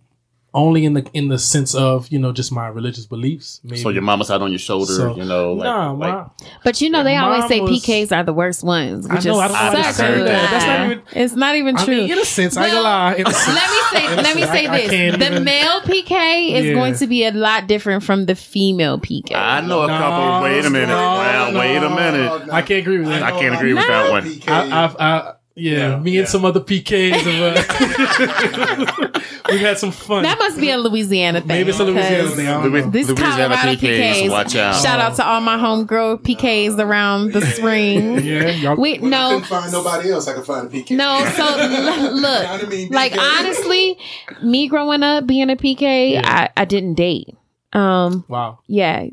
[0.55, 3.61] only in the in the sense of you know just my religious beliefs.
[3.65, 3.79] Maybe.
[3.81, 6.27] so your mama's out on your shoulder, So- you know, like, nah, like my,
[6.63, 9.07] But you know, they always say was- PKs are the worst ones.
[9.09, 10.51] I know, is I don't know why they such say that.
[10.51, 11.97] That's not even- It's not even I true.
[12.03, 13.15] mean, in a sense, I ain't gonna lie.
[13.15, 14.91] In a sense- let me say let me say I this.
[14.91, 16.73] can't the even- male PK is Yeah.
[16.75, 19.35] going to be a lot different from the female PK.
[19.35, 20.43] I know a No, couple.
[20.43, 20.89] Wait a minute.
[20.89, 21.59] no, well, no.
[21.59, 22.49] wait a minute.
[22.53, 23.23] I can't agree with that.
[23.23, 24.41] I can't agree with that one.
[24.49, 26.21] I, I've, I, yeah, Yeah, me yeah.
[26.21, 30.23] and some other PKs have, uh, we've had some fun.
[30.23, 31.49] that must be a Louisiana thing.
[31.49, 32.49] Maybe it's a Louisiana 'cause thing.
[32.49, 32.91] I don't Louis- know.
[32.91, 34.31] This Louisiana Colorado PKs, PKs.
[34.31, 34.83] watch out.
[34.83, 38.25] Shout out to all my homegirl PKs around the spring.
[38.25, 38.77] Yeah, y'all.
[38.77, 40.97] Wait, When I no, couldn't find nobody else, I could find a PK.
[40.97, 41.25] no.
[41.37, 42.89] So l- You know look, I mean?
[42.91, 43.99] like honestly,
[44.43, 46.49] me growing up being a PK, Yeah.
[46.57, 47.37] I, I didn't date.
[47.73, 48.59] Um, Wow.
[48.67, 49.07] yeah,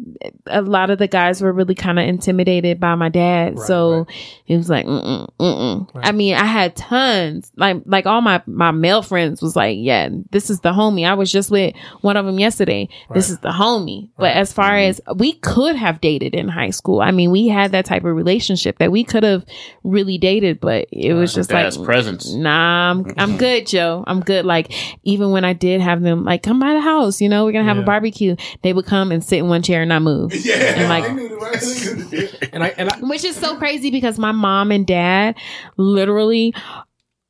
[0.48, 3.58] a lot of the guys were really kind of intimidated by my dad.
[3.58, 4.06] Right, so
[4.48, 5.96] it was like, mm-mm, mm-mm.
[5.96, 6.06] Right.
[6.06, 10.10] I mean, I had tons, like, like all my, my male friends was like, yeah,
[10.32, 11.08] this is the homie.
[11.08, 12.90] I was just with one of them yesterday.
[13.14, 14.10] This is the homie.
[14.18, 14.90] But as far mm-hmm.
[14.90, 18.14] as we could have dated in high school, I mean, we had that type of
[18.16, 19.46] relationship that we could have
[19.84, 22.34] really dated, but it was just Dad's like, presence.
[22.34, 24.04] Nah, I'm, I'm good, Joe.
[24.06, 24.46] I'm good.
[24.46, 27.54] Like, even when I did have them, like, come by the house, you know, we're
[27.54, 27.84] gonna have Yeah.
[27.84, 28.36] a barbecue.
[28.62, 30.34] They would come and sit in one chair and not move.
[30.46, 33.92] Yeah, And like, they knew the right And I and I which is so crazy
[33.92, 35.36] because my mom and dad
[35.78, 36.54] literally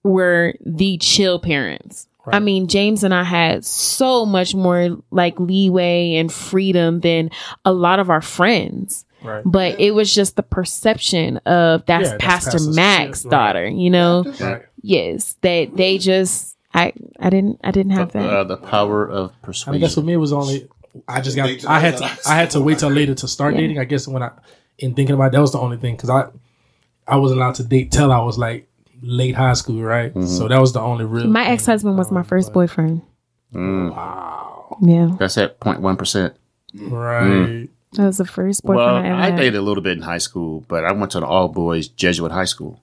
[0.04, 2.08] were the chill parents.
[2.32, 7.32] I mean, James and I had so much more like leeway and freedom than
[7.66, 9.04] a lot of our friends.
[9.24, 9.42] right.
[9.44, 13.38] But it was just the perception of that's Yeah, that's Pastor Pastor Mac's Smith, right.
[13.38, 14.24] daughter, you know?
[14.40, 14.62] Right.
[14.84, 18.30] Yes, they they just I I didn't I didn't have that.
[18.30, 19.70] Uh, the power of persuasion.
[19.70, 19.82] I mean, persuasion.
[19.82, 20.70] guess for me, it was only
[21.08, 22.06] I just got Date I had to.
[22.28, 23.62] I had to wait till later to start Yeah.
[23.62, 23.80] dating.
[23.80, 24.32] I guess when I
[24.78, 26.28] in thinking about it, that was the only thing because I
[27.08, 28.68] I wasn't allowed to date till I was like
[29.02, 30.12] late high school, right?
[30.26, 31.28] So that was the only real.
[31.28, 33.02] My ex husband was my first boyfriend.
[33.54, 34.78] Mm, Wow.
[34.82, 36.36] Yeah, that's at 0.1 percent.
[36.76, 37.68] Right.
[37.94, 39.38] that was the first boyfriend Well, I ever I had.
[39.38, 42.32] dated a little bit in high school, but I went to an all boys Jesuit
[42.32, 42.82] high school,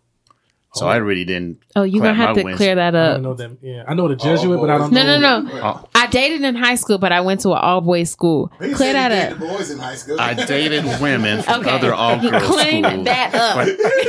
[0.76, 1.58] so I really didn't.
[1.74, 2.56] Oh, you're gonna have to wins.
[2.56, 3.14] clear that I up.
[3.14, 3.58] don't know them.
[3.62, 5.18] Yeah, I know the Jesuit, but I don't No, know.
[5.18, 5.60] no, no.
[5.62, 8.50] Oh, I dated in high school, but I went to an all boys school.
[8.60, 9.56] He Clear said that dated up.
[9.58, 10.20] boys in high school.
[10.20, 13.04] I dated women from Okay, other all girls clean schools.
[13.04, 13.56] that up.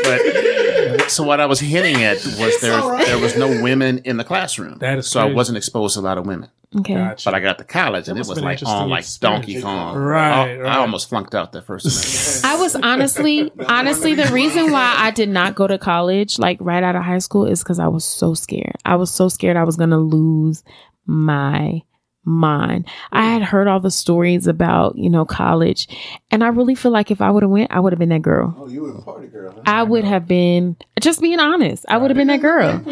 [0.03, 3.05] But, but so what I was hitting at was there all right.
[3.05, 6.01] there was no women in the classroom, That is so I wasn't exposed to a
[6.01, 6.49] lot of women.
[6.76, 6.95] Okay.
[6.95, 7.30] Gotcha.
[7.30, 9.45] But I got to college and it was like on like experience.
[9.45, 9.95] Donkey Kong.
[9.95, 10.76] Right, I, right.
[10.76, 12.45] I almost flunked out that first semester.
[12.45, 16.84] I was honestly, honestly, the reason why I did not go to college, like right
[16.84, 18.76] out of high school, is because I was so scared.
[18.84, 20.63] I was so scared I was going to lose
[21.05, 21.82] my
[22.28, 22.88] mind.
[23.12, 25.88] I had heard all the stories about, you know, college,
[26.30, 28.22] and I really feel like if I would have went, I would have been that
[28.22, 28.56] girl.
[28.60, 29.54] Oh, you were a party girl.
[29.56, 29.62] Huh?
[29.66, 32.84] I would have been, just being honest, I would have been that girl.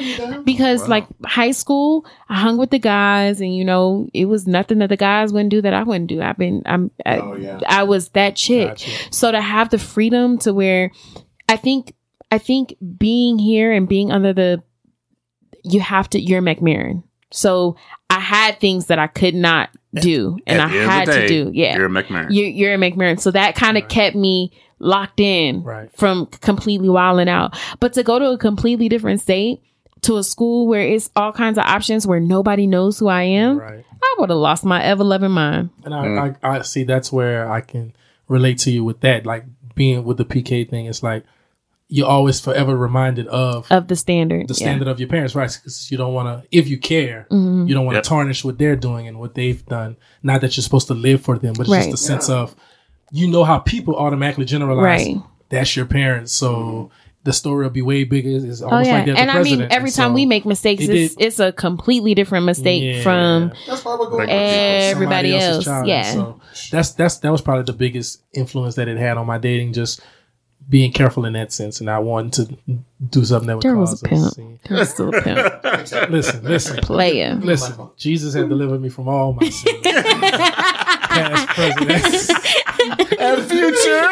[0.46, 0.88] Because Wow.
[0.88, 4.90] like high school i hung with the guys and you know it was nothing that
[4.90, 7.60] the guys wouldn't do that i wouldn't do i've been i'm I, Oh, yeah.
[7.68, 8.92] I was that chick Gotcha.
[9.14, 10.92] so to have the freedom to where
[11.50, 11.94] i think
[12.32, 14.64] i think being here and being under the
[15.64, 17.76] you have to you're mcmahon so
[18.10, 21.28] i had things that i could not do and i At the had the to
[21.28, 22.28] do yeah You're a McMahon.
[22.30, 23.20] you're, you're a McMahon.
[23.20, 23.90] So that kind of Right.
[23.90, 25.90] kept me locked in Right.
[25.96, 27.58] from completely wilding out.
[27.80, 29.62] But to go to a completely different state,
[30.02, 33.58] to a school where it's all kinds of options where nobody knows who I am,
[33.58, 33.86] Right.
[34.04, 35.70] I would have lost my ever loving mind.
[35.86, 36.38] And I, mm.
[36.44, 37.94] I, I see that's where I can
[38.28, 39.26] relate to you with that.
[39.26, 39.46] Like
[39.76, 41.24] being with the PK thing, it's like
[41.88, 44.48] you're always forever reminded of Of the standard.
[44.48, 44.66] the Yeah.
[44.68, 45.52] standard of your parents, right?
[45.52, 47.68] Because you don't want to, if you care, Mhm.
[47.68, 48.04] you don't want to Yep.
[48.06, 49.96] tarnish what they're doing and what they've done.
[50.24, 51.78] Not that you're supposed to live for them, but it's Right.
[51.84, 52.56] just the sense of
[53.12, 55.18] you know how people automatically generalize Right.
[55.50, 56.32] that's your parents.
[56.32, 56.90] So
[57.24, 58.30] the story will be way bigger.
[58.30, 60.46] It's Oh yeah, like they're and the I mean, every And time so we make
[60.46, 63.02] mistakes, it it's, it's a completely different mistake Yeah.
[63.04, 64.28] from That's going.
[64.30, 65.88] Everybody else's else, child.
[65.88, 66.04] yeah.
[66.14, 66.40] So
[66.72, 69.74] that's that's that was probably the biggest influence that it had on my dating.
[69.74, 70.02] Just
[70.68, 72.34] being careful in that sense, and I wanted
[72.68, 74.24] to do something that would There was a pimp.
[74.26, 74.36] us.
[74.36, 77.36] There was still a pimp see- Listen, listen, player.
[77.36, 77.90] listen.
[77.98, 84.10] Jesus had delivered me from all my sins, past, present, and future.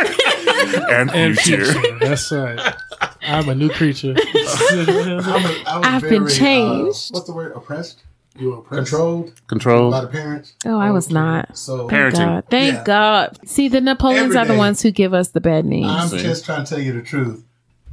[0.92, 1.66] and and future.
[1.74, 2.00] future.
[2.00, 2.76] That's right.
[3.22, 4.16] I'm a new creature.
[4.16, 7.12] I'm a, I was I've been changed.
[7.12, 7.54] Uh, what's the word?
[7.56, 8.04] Oppressed?
[8.38, 8.92] You were oppressed.
[9.48, 10.54] Controlled by the parents.
[10.66, 11.58] Oh, I was not.
[11.58, 12.34] So Parent- Thank Parenting.
[12.36, 12.44] God.
[12.50, 12.84] Thank Yeah.
[12.84, 13.40] God.
[13.48, 14.58] See, the Napoleons Every are the day.
[14.58, 15.88] ones who give us the bad names.
[15.90, 16.20] I'm See.
[16.22, 17.44] just trying to tell you the truth.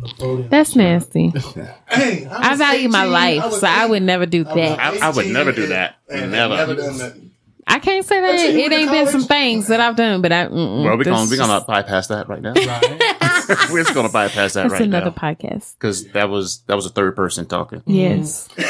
[0.00, 0.48] Napoleon.
[0.48, 1.32] That's nasty.
[1.90, 4.78] Hey, I was value my life, was so I would never do I that.
[4.80, 5.96] I- I would never do that.
[6.08, 6.56] and Never.
[6.56, 7.26] Never done nothing.
[7.66, 9.94] I can't say that But you it, went to ain't been some things that I've
[9.94, 10.48] done, but I.
[10.48, 12.54] Well, we're gonna we're gonna bypass that right now.
[12.54, 13.68] Right.
[13.70, 15.74] we're just gonna bypass that That's right another now podcast.
[15.74, 17.82] because that was that was a third person talking.
[17.86, 18.48] Yes.
[18.56, 18.64] Mm.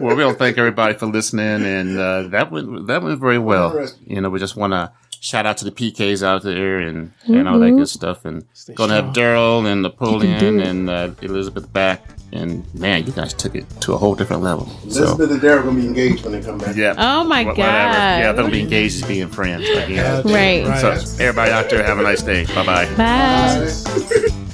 [0.00, 3.38] Well, we want to thank everybody for listening, and uh, that went that went very
[3.38, 3.88] well.
[4.06, 4.90] You know, we just want to
[5.20, 7.78] shout out to the PKs out there and and all that Mhm.
[7.78, 9.14] good stuff, and Stay gonna have.
[9.14, 13.96] Darryl and Napoleon and uh, Elizabeth back, and man, you guys took it to a
[13.98, 14.66] whole different level.
[14.88, 16.74] So Elizabeth and Derek gonna be engaged when they come back.
[16.74, 17.56] yeah, Oh my Wh- God.
[17.58, 20.22] Yeah, they'll be engaged as being friends again.
[20.24, 20.78] Right.
[20.80, 20.90] So
[21.22, 22.44] everybody out there, have a nice day.
[22.46, 22.86] Bye bye.
[22.96, 23.72] Bye.
[23.84, 24.48] Bye.